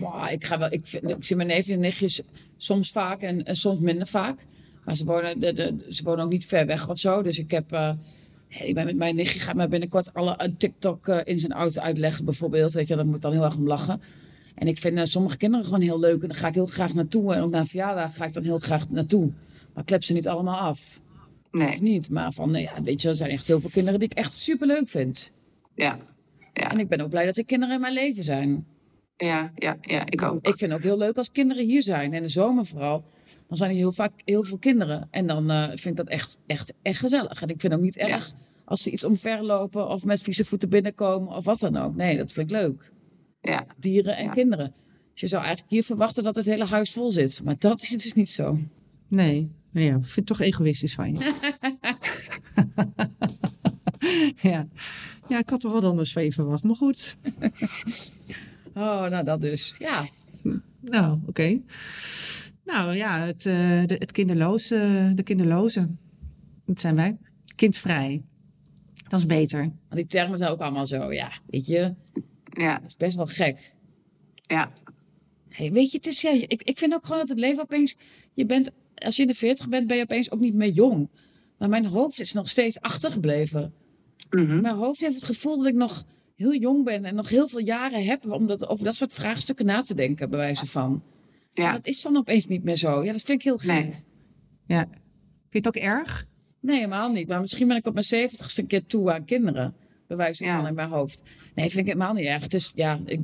Wow, 0.00 0.30
ik, 0.30 0.44
ga 0.44 0.58
wel, 0.58 0.72
ik, 0.72 0.86
vind, 0.86 1.08
ik 1.08 1.24
zie 1.24 1.36
mijn 1.36 1.48
neefjes 1.48 1.74
en 1.74 1.80
nichtjes 1.80 2.20
soms 2.56 2.90
vaak 2.90 3.20
en, 3.20 3.44
en 3.44 3.56
soms 3.56 3.80
minder 3.80 4.06
vaak. 4.06 4.46
Maar 4.84 4.96
ze 4.96 5.04
wonen, 5.04 5.40
de, 5.40 5.52
de, 5.52 5.86
ze 5.90 6.02
wonen 6.02 6.24
ook 6.24 6.30
niet 6.30 6.46
ver 6.46 6.66
weg 6.66 6.88
of 6.88 6.98
zo. 6.98 7.22
Dus 7.22 7.38
ik 7.38 7.50
heb... 7.50 7.72
eh, 7.72 7.92
ik 8.48 8.74
ben 8.74 8.84
met 8.84 8.96
mijn 8.96 9.14
nichtje 9.14 9.40
gaat 9.40 9.54
mij 9.54 9.68
binnenkort 9.68 10.14
alle 10.14 10.36
eh, 10.36 10.48
TikTok 10.58 11.08
eh, 11.08 11.18
in 11.24 11.38
zijn 11.38 11.52
auto 11.52 11.80
uitleggen 11.80 12.24
bijvoorbeeld. 12.24 12.72
Weet 12.72 12.88
je, 12.88 12.96
daar 12.96 13.06
moet 13.06 13.16
ik 13.16 13.20
dan 13.22 13.32
heel 13.32 13.44
erg 13.44 13.56
om 13.56 13.66
lachen. 13.66 14.00
En 14.54 14.66
ik 14.66 14.78
vind 14.78 15.08
sommige 15.08 15.36
kinderen 15.36 15.64
gewoon 15.64 15.80
heel 15.80 15.98
leuk. 15.98 16.22
En 16.22 16.28
daar 16.28 16.36
ga 16.36 16.48
ik 16.48 16.54
heel 16.54 16.66
graag 16.66 16.94
naartoe. 16.94 17.34
En 17.34 17.42
ook 17.42 17.50
naar 17.50 17.60
een 17.60 17.66
verjaardag 17.66 18.16
ga 18.16 18.24
ik 18.24 18.32
dan 18.32 18.42
heel 18.42 18.58
graag 18.58 18.90
naartoe. 18.90 19.32
Maar 19.74 19.84
klep 19.84 20.02
ze 20.04 20.12
niet 20.12 20.28
allemaal 20.28 20.58
af. 20.58 21.00
Of 21.52 21.60
Nee, 21.60 21.82
niet. 21.82 22.10
Maar 22.10 22.32
van, 22.32 22.54
ja, 22.54 22.82
weet 22.82 23.02
je, 23.02 23.08
er 23.08 23.16
zijn 23.16 23.30
echt 23.30 23.46
heel 23.46 23.60
veel 23.60 23.70
kinderen 23.70 24.00
die 24.00 24.08
ik 24.08 24.16
echt 24.16 24.32
super 24.32 24.66
leuk 24.66 24.88
vind. 24.88 25.32
ja. 25.74 25.98
Ja, 26.52 26.70
En 26.70 26.78
ik 26.78 26.88
ben 26.88 27.00
ook 27.00 27.10
blij 27.10 27.24
dat 27.26 27.36
er 27.36 27.44
kinderen 27.44 27.74
in 27.74 27.80
mijn 27.80 27.92
leven 27.92 28.24
zijn. 28.24 28.66
Ja, 29.26 29.52
ja, 29.54 29.76
ja, 29.80 30.02
ik 30.06 30.22
ook. 30.22 30.46
Ik 30.46 30.58
vind 30.58 30.60
het 30.60 30.72
ook 30.72 30.82
heel 30.82 30.98
leuk 30.98 31.16
als 31.16 31.30
kinderen 31.30 31.64
hier 31.64 31.82
zijn. 31.82 32.10
En 32.10 32.16
in 32.16 32.22
de 32.22 32.28
zomer 32.28 32.66
vooral. 32.66 33.04
Dan 33.48 33.56
zijn 33.56 33.70
er 33.70 33.76
heel 33.76 33.92
vaak 33.92 34.12
heel 34.24 34.44
veel 34.44 34.58
kinderen. 34.58 35.08
En 35.10 35.26
dan 35.26 35.50
eh, 35.50 35.66
vind 35.68 35.84
ik 35.86 35.96
dat 35.96 36.08
echt, 36.08 36.38
echt, 36.46 36.72
echt 36.82 36.98
gezellig. 36.98 37.42
En 37.42 37.48
ik 37.48 37.60
vind 37.60 37.74
ook 37.74 37.80
niet 37.80 37.96
erg 37.96 38.32
als 38.64 38.82
ze 38.82 38.90
iets 38.90 39.04
omverlopen 39.04 39.88
of 39.88 40.04
met 40.04 40.22
vieze 40.22 40.44
voeten 40.44 40.68
binnenkomen 40.68 41.36
of 41.36 41.44
wat 41.44 41.58
dan 41.58 41.76
ook. 41.76 41.96
Nee, 41.96 42.16
dat 42.16 42.32
vind 42.32 42.50
ik 42.50 42.56
leuk. 42.56 42.92
Ja, 43.40 43.66
Dieren 43.78 44.16
en 44.16 44.24
Ja. 44.24 44.30
kinderen. 44.30 44.74
Dus 45.12 45.20
je 45.20 45.26
zou 45.26 45.42
eigenlijk 45.42 45.72
hier 45.72 45.84
verwachten 45.84 46.22
dat 46.24 46.36
het 46.36 46.44
hele 46.46 46.66
huis 46.66 46.92
vol 46.92 47.10
zit. 47.12 47.40
Maar 47.44 47.56
dat 47.58 47.82
is 47.82 47.88
dus 47.88 48.14
niet 48.14 48.30
zo. 48.30 48.58
Nee, 49.08 49.52
nou 49.70 49.86
ja, 49.86 49.92
ik 49.96 50.04
vind 50.04 50.14
het 50.14 50.26
toch 50.26 50.40
egoïstisch 50.40 50.94
van 50.94 51.12
je. 51.12 51.18
ja. 54.50 54.68
ja, 55.28 55.38
ik 55.38 55.50
had 55.50 55.62
er 55.64 55.70
wat 55.70 55.84
anders 55.84 56.12
van 56.12 56.24
je 56.24 56.32
verwacht, 56.32 56.62
maar 56.62 56.76
goed. 56.76 57.16
Oh, 58.78 59.06
nou 59.06 59.24
dat 59.24 59.40
dus. 59.40 59.74
Ja. 59.78 60.08
Nou, 60.80 61.18
oké. 61.26 61.60
Nou 62.64 62.94
ja, 62.94 63.18
het, 63.18 63.46
eh, 63.46 63.82
de, 63.86 63.94
het 63.98 64.12
kinderloze, 64.12 65.12
de 65.14 65.22
kinderloze, 65.22 65.88
dat 66.66 66.80
zijn 66.80 66.94
wij. 66.94 67.16
Kindvrij. 67.54 68.22
Dat 69.08 69.18
is 69.20 69.26
beter. 69.26 69.60
Want 69.60 69.74
die 69.94 70.06
termen 70.06 70.38
zijn 70.38 70.50
ook 70.50 70.60
allemaal 70.60 70.86
zo. 70.86 71.12
Ja, 71.12 71.32
weet 71.46 71.66
je. 71.66 71.94
ja, 72.52 72.74
Dat 72.78 72.86
is 72.86 72.96
best 72.96 73.16
wel 73.16 73.26
gek. 73.26 73.74
ja, 74.42 74.72
Hey, 75.48 75.72
weet 75.72 75.90
je, 75.90 75.96
het 75.96 76.06
is, 76.06 76.20
ja, 76.20 76.30
ik, 76.30 76.62
ik 76.62 76.78
vind 76.78 76.94
ook 76.94 77.04
gewoon 77.04 77.18
dat 77.18 77.28
het 77.28 77.38
leven 77.38 77.62
opeens... 77.62 77.96
Je 78.34 78.46
bent, 78.46 78.70
als 78.94 79.16
je 79.16 79.22
in 79.22 79.28
de 79.28 79.34
40 79.34 79.68
bent, 79.68 79.86
ben 79.86 79.96
je 79.96 80.02
opeens 80.02 80.30
ook 80.30 80.40
niet 80.40 80.54
meer 80.54 80.70
jong. 80.70 81.08
Maar 81.58 81.68
mijn 81.68 81.86
hoofd 81.86 82.20
is 82.20 82.32
nog 82.32 82.48
steeds 82.48 82.80
achtergebleven. 82.80 83.72
mhm, 84.30 84.60
Mijn 84.60 84.74
hoofd 84.74 85.00
heeft 85.00 85.14
het 85.14 85.24
gevoel 85.24 85.56
dat 85.56 85.66
ik 85.66 85.74
nog 85.74 86.04
heel 86.38 86.54
jong 86.56 86.84
ben... 86.84 87.04
en 87.04 87.14
nog 87.14 87.28
heel 87.28 87.48
veel 87.48 87.60
jaren 87.60 88.04
heb 88.04 88.30
om 88.30 88.46
dat, 88.46 88.68
over 88.68 88.84
dat 88.84 88.94
soort 88.94 89.12
vraagstukken 89.12 89.66
na 89.66 89.82
te 89.82 89.94
denken, 89.94 90.30
bij 90.30 90.38
wijze 90.38 90.66
van. 90.66 91.02
Ja. 91.52 91.72
dat 91.72 91.86
is 91.86 92.02
dan 92.02 92.16
opeens 92.16 92.46
niet 92.46 92.64
meer 92.64 92.76
zo. 92.76 93.04
Ja, 93.04 93.12
dat 93.12 93.22
vind 93.22 93.38
ik 93.38 93.44
heel 93.44 93.58
gek. 93.58 93.66
Nee. 93.66 93.82
Nee. 93.82 94.02
Ja. 94.66 94.84
Vind 94.84 94.94
je 95.50 95.58
het 95.58 95.66
ook 95.66 95.76
erg? 95.76 96.26
helemaal 96.62 97.12
niet. 97.12 97.28
Maar 97.28 97.40
misschien 97.40 97.68
ben 97.68 97.76
ik 97.76 97.86
op 97.86 97.92
mijn 97.92 98.04
zeventigste 98.04 98.66
keer 98.66 98.86
toe 98.86 99.12
aan 99.12 99.24
kinderen. 99.24 99.74
Bij 100.06 100.16
wijze 100.16 100.44
Ja. 100.44 100.56
van 100.56 100.66
in 100.66 100.74
mijn 100.74 100.88
hoofd. 100.88 101.22
Nee, 101.54 101.70
vind 101.70 101.86
ik 101.86 101.92
helemaal 101.92 102.12
niet 102.12 102.26
erg. 102.26 102.42
Het 102.42 102.54
is, 102.54 102.72
ja, 102.74 103.00
ik 103.04 103.20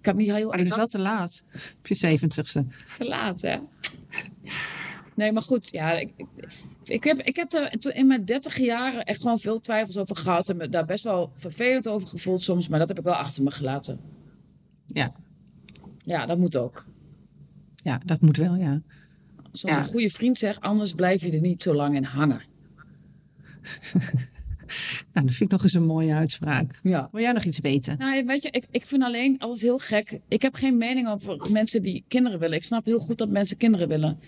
kan 0.00 0.16
niet 0.16 0.32
heel 0.32 0.48
Maar 0.48 0.60
is 0.60 0.76
wel 0.76 0.86
te 0.86 0.98
laat. 0.98 1.42
Op 1.78 1.86
je 1.86 1.94
zeventigste. 1.94 2.64
Te 2.98 3.04
laat, 3.04 3.40
hè? 3.40 3.58
Nee, 5.14 5.32
maar 5.32 5.42
goed, 5.42 5.68
ja, 5.70 5.92
ik, 5.92 6.12
ik, 6.16 6.26
ik 6.88 7.04
heb, 7.04 7.18
ik 7.18 7.36
heb 7.36 7.52
er 7.52 7.94
in 7.94 8.06
mijn 8.06 8.24
dertig 8.24 8.56
jaren 8.56 9.04
echt 9.04 9.20
gewoon 9.20 9.38
veel 9.38 9.60
twijfels 9.60 9.96
over 9.96 10.16
gehad. 10.16 10.48
En 10.48 10.56
me 10.56 10.68
daar 10.68 10.84
best 10.84 11.04
wel 11.04 11.30
vervelend 11.34 11.88
over 11.88 12.08
gevoeld 12.08 12.42
soms, 12.42 12.68
maar 12.68 12.78
dat 12.78 12.88
heb 12.88 12.98
ik 12.98 13.04
wel 13.04 13.14
achter 13.14 13.42
me 13.42 13.50
gelaten. 13.50 14.00
Ja. 14.86 15.12
Ja, 16.04 16.26
dat 16.26 16.38
moet 16.38 16.56
ook. 16.56 16.84
ja, 17.76 18.00
dat 18.04 18.20
moet 18.20 18.36
wel, 18.36 18.54
ja. 18.54 18.82
zoals 19.52 19.76
Ja. 19.76 19.82
een 19.82 19.88
goede 19.88 20.10
vriend 20.10 20.38
zegt, 20.38 20.60
anders 20.60 20.92
blijf 20.92 21.22
je 21.22 21.30
er 21.32 21.40
niet 21.40 21.62
zo 21.62 21.74
lang 21.74 21.96
in 21.96 22.04
hangen. 22.04 22.42
Nou, 25.12 25.26
dat 25.26 25.34
vind 25.34 25.40
ik 25.40 25.50
nog 25.50 25.62
eens 25.62 25.72
een 25.72 25.86
mooie 25.86 26.14
uitspraak. 26.14 26.78
Ja. 26.82 27.08
Wil 27.12 27.20
jij 27.20 27.32
nog 27.32 27.44
iets 27.44 27.58
weten? 27.58 27.98
Nou, 27.98 28.24
weet 28.24 28.42
je, 28.42 28.48
ik, 28.50 28.66
ik 28.70 28.86
vind 28.86 29.02
alleen 29.02 29.38
alles 29.38 29.60
heel 29.60 29.78
gek. 29.78 30.20
Ik 30.28 30.42
heb 30.42 30.54
geen 30.54 30.76
mening 30.76 31.08
over 31.08 31.50
mensen 31.50 31.82
die 31.82 32.04
kinderen 32.08 32.38
willen. 32.38 32.56
Ik 32.56 32.64
snap 32.64 32.84
heel 32.84 32.98
goed 32.98 33.18
dat 33.18 33.28
mensen 33.28 33.56
kinderen 33.56 33.88
willen. 33.88 34.18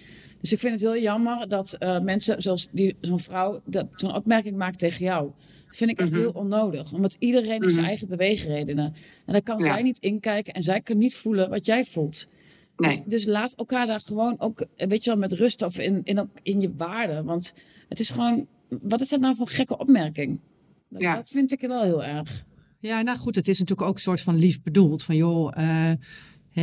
Dus 0.47 0.55
ik 0.55 0.61
vind 0.61 0.81
het 0.81 0.91
heel 0.93 1.03
jammer 1.03 1.49
dat 1.49 1.73
eh, 1.73 2.01
mensen 2.01 2.43
zoals 2.43 2.69
die, 2.73 2.97
zo'n 3.01 3.21
vrouw 3.21 3.61
dat, 3.65 3.87
zo'n 3.95 4.15
opmerking 4.15 4.57
maakt 4.57 4.79
tegen 4.79 5.05
jou. 5.05 5.31
Dat 5.67 5.77
vind 5.77 5.91
ik 5.91 5.99
echt 6.01 6.11
Mhm. 6.11 6.19
heel 6.21 6.31
onnodig. 6.31 6.93
Omdat 6.93 7.17
iedereen 7.19 7.51
heeft 7.51 7.65
zijn 7.65 7.77
Mhm. 7.77 7.85
eigen 7.89 8.09
beweegredenen. 8.09 8.85
En 9.27 9.33
daar 9.33 9.43
kan 9.43 9.59
Ja. 9.59 9.65
zij 9.65 9.83
niet 9.83 9.99
inkijken 9.99 10.53
en 10.55 10.63
zij 10.63 10.81
kan 10.81 10.99
niet 10.99 11.15
voelen 11.17 11.51
wat 11.51 11.67
jij 11.67 11.85
voelt. 11.85 12.29
Dus, 12.77 12.97
Nee. 12.97 13.03
dus 13.07 13.25
laat 13.25 13.55
elkaar 13.55 13.87
daar 13.87 14.01
gewoon 14.01 14.35
ook, 14.41 14.67
eh, 14.77 14.89
weet 14.89 15.05
je 15.05 15.11
wel, 15.11 15.19
met 15.19 15.33
rust 15.33 15.63
of 15.63 15.79
in, 15.79 16.01
in, 16.05 16.31
in 16.43 16.61
je 16.61 16.75
waarde. 16.77 17.23
Want 17.23 17.55
het 17.89 18.01
is 18.01 18.11
gewoon, 18.11 18.47
wat 18.69 19.01
is 19.01 19.09
dat 19.09 19.21
nou 19.21 19.37
voor 19.37 19.49
gekke 19.49 19.79
opmerking? 19.79 20.41
Dat, 20.89 21.01
Ja. 21.01 21.15
dat 21.17 21.29
vind 21.29 21.53
ik 21.53 21.61
wel 21.61 21.83
heel 21.83 22.05
erg. 22.05 22.45
Ja, 22.81 23.03
nou 23.03 23.19
goed, 23.19 23.35
het 23.35 23.49
is 23.49 23.59
natuurlijk 23.59 23.89
ook 23.89 23.95
een 23.95 24.01
soort 24.01 24.21
van 24.21 24.37
lief 24.37 24.63
bedoeld. 24.63 25.03
Van 25.03 25.17
joh, 25.17 25.53
eh, 25.57 25.93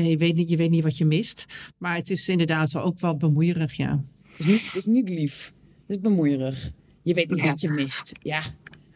je, 0.02 0.18
weet 0.18 0.36
niet, 0.36 0.50
je 0.50 0.58
weet 0.58 0.70
niet 0.70 0.84
wat 0.84 0.98
je 0.98 1.06
mist. 1.06 1.46
Maar 1.78 1.96
het 1.96 2.10
is 2.10 2.28
inderdaad 2.28 2.72
wel 2.72 2.84
ook 2.84 3.00
wel 3.00 3.18
bemoeierig, 3.18 3.74
ja. 3.74 4.04
Het 4.24 4.40
is 4.40 4.46
niet, 4.46 4.66
het 4.66 4.76
is 4.76 4.86
niet 4.86 5.10
lief. 5.10 5.54
Het 5.88 5.96
is 5.96 6.02
bemoeierig. 6.02 6.72
Je 7.02 7.14
weet 7.14 7.30
niet 7.30 7.40
Ja. 7.42 7.46
wat 7.48 7.62
je 7.62 7.70
mist. 7.70 8.12
Ja, 8.22 8.42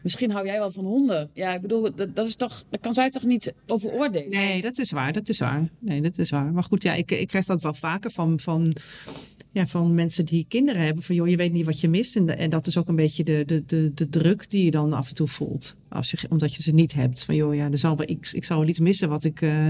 misschien 0.02 0.30
hou 0.30 0.46
jij 0.46 0.58
wel 0.58 0.70
van 0.70 0.84
honden. 0.84 1.30
Ja, 1.32 1.54
ik 1.54 1.60
bedoel, 1.60 1.94
dat, 1.94 2.16
dat 2.16 2.26
is 2.26 2.34
toch, 2.34 2.64
dat 2.70 2.80
kan 2.80 2.94
zij 2.94 3.10
toch 3.10 3.22
niet 3.24 3.54
over 3.66 3.90
oordelen? 3.92 4.30
Nee, 4.30 4.62
dat 4.62 4.78
is 4.78 4.90
waar, 4.90 5.12
dat 5.12 5.28
is 5.28 5.38
waar. 5.38 5.68
Nee, 5.78 6.00
dat 6.02 6.18
is 6.18 6.30
waar. 6.30 6.52
Maar 6.52 6.64
goed, 6.64 6.82
ja, 6.82 6.94
ik, 6.94 7.10
ik 7.10 7.28
krijg 7.28 7.46
dat 7.46 7.62
wel 7.62 7.74
vaker 7.74 8.10
van, 8.10 8.40
van, 8.40 8.72
ja, 9.52 9.66
van 9.66 9.94
mensen 9.94 10.24
die 10.24 10.44
kinderen 10.48 10.82
hebben. 10.82 11.02
Van 11.02 11.14
joh, 11.14 11.28
je 11.28 11.36
weet 11.36 11.52
niet 11.52 11.64
wat 11.66 11.80
je 11.80 11.88
mist. 11.88 12.16
En, 12.16 12.26
de- 12.26 12.32
en 12.32 12.50
dat 12.50 12.66
is 12.66 12.76
ook 12.78 12.88
een 12.88 12.96
beetje 12.96 13.24
de, 13.24 13.42
de, 13.46 13.64
de, 13.66 13.90
de 13.94 14.08
druk 14.08 14.50
die 14.50 14.64
je 14.64 14.70
dan 14.70 14.92
af 14.92 15.08
en 15.08 15.14
toe 15.14 15.28
voelt. 15.28 15.76
Als 15.88 16.10
je, 16.10 16.18
omdat 16.30 16.54
je 16.54 16.62
ze 16.62 16.72
niet 16.72 16.92
hebt. 16.92 17.24
Van 17.24 17.34
joh, 17.34 17.54
ja, 17.54 17.70
er 17.70 17.78
zal 17.78 17.96
wel, 17.96 18.08
ik, 18.10 18.30
ik 18.32 18.44
zal 18.44 18.58
wel 18.58 18.68
iets 18.68 18.78
missen 18.80 19.08
wat 19.08 19.24
ik... 19.24 19.40
eh, 19.42 19.68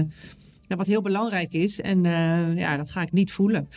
ja, 0.69 0.75
wat 0.75 0.87
heel 0.87 1.01
belangrijk 1.01 1.53
is. 1.53 1.81
En 1.81 2.05
eh, 2.05 2.57
ja, 2.57 2.77
dat 2.77 2.89
ga 2.89 3.01
ik 3.01 3.11
niet 3.11 3.31
voelen. 3.31 3.69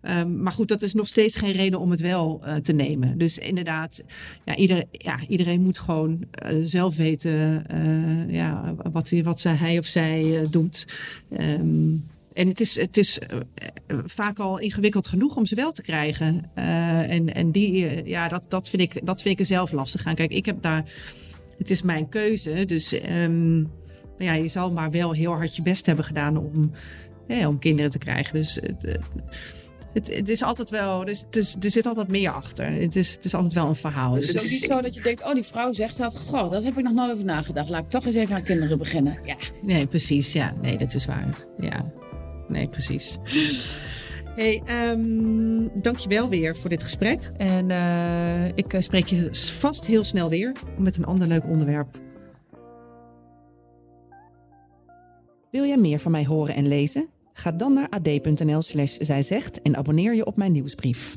Ehm, 0.00 0.42
maar 0.42 0.52
goed, 0.52 0.68
dat 0.68 0.82
is 0.82 0.94
nog 0.94 1.06
steeds 1.06 1.36
geen 1.36 1.52
reden 1.52 1.80
om 1.80 1.90
het 1.90 2.00
wel 2.00 2.40
eh, 2.42 2.54
te 2.54 2.72
nemen. 2.72 3.18
Dus 3.18 3.38
inderdaad, 3.38 4.02
ja, 4.44 4.56
ieder, 4.56 4.84
ja, 4.92 5.18
iedereen 5.28 5.62
moet 5.62 5.78
gewoon 5.78 6.24
eh, 6.30 6.58
zelf 6.64 6.96
weten 6.96 7.64
ja, 8.28 8.74
wat, 8.90 9.10
wat 9.22 9.40
zij, 9.40 9.54
hij 9.54 9.78
of 9.78 9.86
zij 9.86 10.46
doet. 10.50 10.86
Ehm, 11.30 11.96
en 12.32 12.48
het 12.48 12.60
is, 12.60 12.80
het 12.80 12.96
is 12.96 13.18
vaak 14.06 14.38
al 14.38 14.58
ingewikkeld 14.58 15.06
genoeg 15.06 15.36
om 15.36 15.46
ze 15.46 15.54
wel 15.54 15.72
te 15.72 15.82
krijgen. 15.82 16.50
En 16.54 17.34
en 17.34 17.50
die, 17.50 18.06
ja, 18.06 18.28
dat, 18.28 18.44
dat, 18.48 18.68
vind 18.68 18.82
ik, 18.82 19.06
dat 19.06 19.22
vind 19.22 19.34
ik 19.34 19.40
er 19.40 19.46
zelf 19.46 19.72
lastig 19.72 20.04
aan. 20.04 20.14
Kijk, 20.14 20.32
ik 20.32 20.46
heb 20.46 20.62
daar, 20.62 20.84
het 21.58 21.70
is 21.70 21.82
mijn 21.82 22.08
keuze. 22.08 22.64
Dus 22.64 22.92
ehm, 22.92 23.62
maar 24.18 24.26
ja, 24.26 24.32
je 24.32 24.48
zal 24.48 24.72
maar 24.72 24.90
wel 24.90 25.12
heel 25.12 25.32
hard 25.32 25.56
je 25.56 25.62
best 25.62 25.86
hebben 25.86 26.04
gedaan 26.04 26.36
om, 26.36 26.70
hè, 27.26 27.46
om 27.46 27.58
kinderen 27.58 27.90
te 27.90 27.98
krijgen. 27.98 28.34
Dus 28.34 28.54
het, 28.54 28.84
eh, 28.84 28.94
het, 29.92 30.16
het 30.16 30.28
is 30.28 30.42
altijd 30.42 30.70
wel, 30.70 31.04
dus, 31.04 31.24
is, 31.30 31.56
er 31.60 31.70
zit 31.70 31.86
altijd 31.86 32.08
meer 32.08 32.30
achter. 32.30 32.72
Het 32.72 32.96
is, 32.96 33.12
het 33.12 33.24
is 33.24 33.34
altijd 33.34 33.52
wel 33.52 33.68
een 33.68 33.74
verhaal. 33.76 34.12
Het 34.14 34.20
Dus 34.20 34.28
is 34.28 34.34
het 34.34 34.42
ook 34.42 34.48
is- 34.48 34.60
niet 34.60 34.70
zo 34.70 34.80
dat 34.80 34.94
je 34.94 35.02
denkt, 35.02 35.24
oh 35.24 35.32
die 35.34 35.42
vrouw 35.42 35.72
zegt 35.72 35.96
dat. 35.96 36.18
Goh, 36.18 36.50
dat 36.50 36.62
heb 36.64 36.78
ik 36.78 36.84
nog 36.84 36.92
nooit 36.92 37.12
over 37.12 37.24
nagedacht. 37.24 37.68
Laat 37.68 37.82
ik 37.82 37.88
toch 37.90 38.06
eens 38.06 38.14
even 38.14 38.36
aan 38.36 38.42
kinderen 38.42 38.78
beginnen. 38.78 39.18
Ja, 39.24 39.36
Nee, 39.62 39.86
precies. 39.86 40.32
Ja, 40.32 40.54
nee, 40.62 40.76
dat 40.78 40.94
is 40.94 41.06
waar. 41.06 41.28
Ja, 41.60 41.92
nee, 42.48 42.68
precies. 42.68 43.18
Hey, 44.36 44.62
ehm 44.64 45.68
dankjewel 45.74 46.28
weer 46.28 46.56
voor 46.56 46.70
dit 46.70 46.82
gesprek. 46.82 47.32
En 47.36 47.70
eh, 47.70 48.46
ik 48.54 48.72
eh, 48.72 48.80
spreek 48.80 49.06
je 49.06 49.28
vast 49.58 49.86
heel 49.86 50.04
snel 50.04 50.28
weer 50.28 50.52
met 50.78 50.96
een 50.96 51.04
ander 51.04 51.28
leuk 51.28 51.44
onderwerp. 51.44 51.98
Wil 55.50 55.64
jij 55.64 55.76
meer 55.76 55.98
van 55.98 56.10
mij 56.10 56.26
horen 56.26 56.54
en 56.54 56.68
lezen? 56.68 57.08
Ga 57.32 57.52
dan 57.52 57.72
naar 57.72 57.88
ad.nl 57.88 58.62
slash 58.62 58.96
zijzegt 58.96 59.62
en 59.62 59.76
abonneer 59.76 60.14
je 60.14 60.26
op 60.26 60.36
mijn 60.36 60.52
nieuwsbrief. 60.52 61.16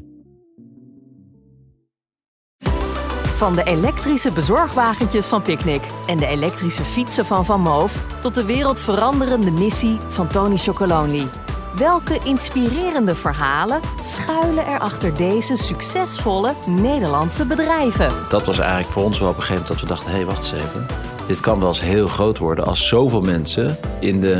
Van 3.35 3.53
de 3.53 3.63
elektrische 3.63 4.31
bezorgwagentjes 4.31 5.25
van 5.25 5.41
Picnic 5.41 5.81
en 6.07 6.17
de 6.17 6.27
elektrische 6.27 6.83
fietsen 6.83 7.25
van 7.25 7.45
Van 7.45 7.61
Moof 7.61 8.05
tot 8.21 8.35
de 8.35 8.45
wereldveranderende 8.45 9.51
missie 9.51 9.97
van 9.99 10.27
Tony 10.27 10.57
Chocolonely. 10.57 11.27
Welke 11.75 12.19
inspirerende 12.23 13.15
verhalen 13.15 13.81
schuilen 14.03 14.65
er 14.65 14.79
achter 14.79 15.15
deze 15.15 15.55
succesvolle 15.55 16.53
Nederlandse 16.67 17.45
bedrijven? 17.45 18.29
Dat 18.29 18.45
was 18.45 18.59
eigenlijk 18.59 18.91
voor 18.91 19.03
ons 19.03 19.19
wel 19.19 19.29
op 19.29 19.35
een 19.35 19.41
gegeven 19.41 19.61
moment 19.61 19.79
dat 19.79 19.89
we 19.89 19.95
dachten: 19.95 20.09
hé, 20.09 20.15
hey, 20.15 20.25
wacht 20.25 20.53
eens 20.53 20.63
even. 20.63 21.10
Dit 21.31 21.39
kan 21.39 21.59
wel 21.59 21.67
eens 21.67 21.81
heel 21.81 22.07
groot 22.07 22.37
worden 22.37 22.65
als 22.65 22.87
zoveel 22.87 23.21
mensen 23.21 23.77
in 23.99 24.21
de 24.21 24.39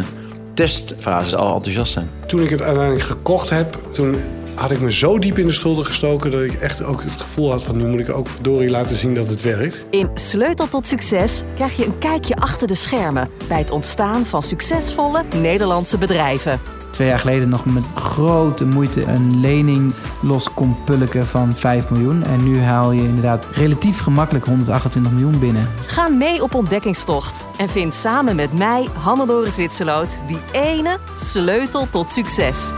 testfase 0.54 1.36
al 1.38 1.56
enthousiast 1.56 1.92
zijn. 1.92 2.10
Toen 2.28 2.40
ik 2.40 2.50
het 2.50 2.62
uiteindelijk 2.62 3.06
gekocht 3.06 3.50
heb, 3.50 3.78
toen 3.92 4.22
had 4.56 4.72
ik 4.72 4.80
me 4.80 4.92
zo 4.92 5.20
diep 5.20 5.38
in 5.38 5.48
de 5.48 5.54
schulden 5.54 5.86
gestoken 5.86 6.32
dat 6.32 6.42
ik 6.42 6.54
echt 6.54 6.84
ook 6.84 7.04
het 7.04 7.22
gevoel 7.22 7.52
had 7.52 7.64
van 7.64 7.78
nu 7.78 7.86
moet 7.86 8.00
ik 8.00 8.10
ook 8.10 8.28
verdorie 8.28 8.70
laten 8.70 8.96
zien 8.96 9.14
dat 9.14 9.30
het 9.30 9.42
werkt. 9.42 9.86
In 9.90 10.10
Sleutel 10.14 10.70
tot 10.70 10.88
Succes 10.88 11.42
krijg 11.56 11.78
je 11.78 11.86
een 11.86 11.98
kijkje 11.98 12.36
achter 12.36 12.68
de 12.68 12.76
schermen 12.76 13.30
bij 13.48 13.60
het 13.60 13.72
ontstaan 13.72 14.26
van 14.26 14.44
succesvolle 14.44 15.24
Nederlandse 15.42 15.98
bedrijven. 15.98 16.60
Twee 17.02 17.14
jaar 17.14 17.22
geleden 17.22 17.50
nog 17.50 17.66
met 17.66 17.86
grote 17.96 18.66
moeite 18.66 19.04
een 19.04 19.40
lening 19.40 19.94
los 20.22 20.54
kon 20.54 20.84
pulken 20.84 21.28
van 21.28 21.54
5 21.54 21.90
miljoen. 21.90 22.24
En 22.24 22.44
nu 22.44 22.60
haal 22.60 22.92
je 22.92 23.02
inderdaad 23.02 23.48
relatief 23.52 24.00
gemakkelijk 24.00 24.46
128 24.46 25.12
miljoen 25.12 25.40
binnen. 25.40 25.70
Ga 25.86 26.08
mee 26.08 26.44
op 26.44 26.56
ontdekkingstocht 26.56 27.46
en 27.58 27.70
vind 27.70 27.94
samen 27.94 28.36
met 28.36 28.58
mij, 28.58 28.88
Hannelore 28.94 29.50
Zwitserloot, 29.50 30.20
die 30.28 30.40
ene 30.52 30.98
sleutel 31.18 31.90
tot 31.90 32.10
succes. 32.10 32.72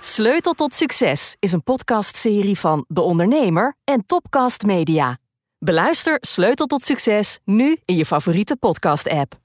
Sleutel 0.00 0.52
tot 0.52 0.74
Succes 0.74 1.36
is 1.38 1.52
een 1.52 1.62
podcastserie 1.62 2.58
van 2.58 2.84
De 2.88 3.00
Ondernemer 3.00 3.76
en 3.84 4.06
Topcast 4.06 4.62
Media. 4.62 5.18
Beluister 5.58 6.18
Sleutel 6.20 6.66
tot 6.66 6.82
Succes 6.82 7.38
nu 7.44 7.78
in 7.84 7.96
je 7.96 8.06
favoriete 8.06 8.56
podcast-app. 8.56 9.44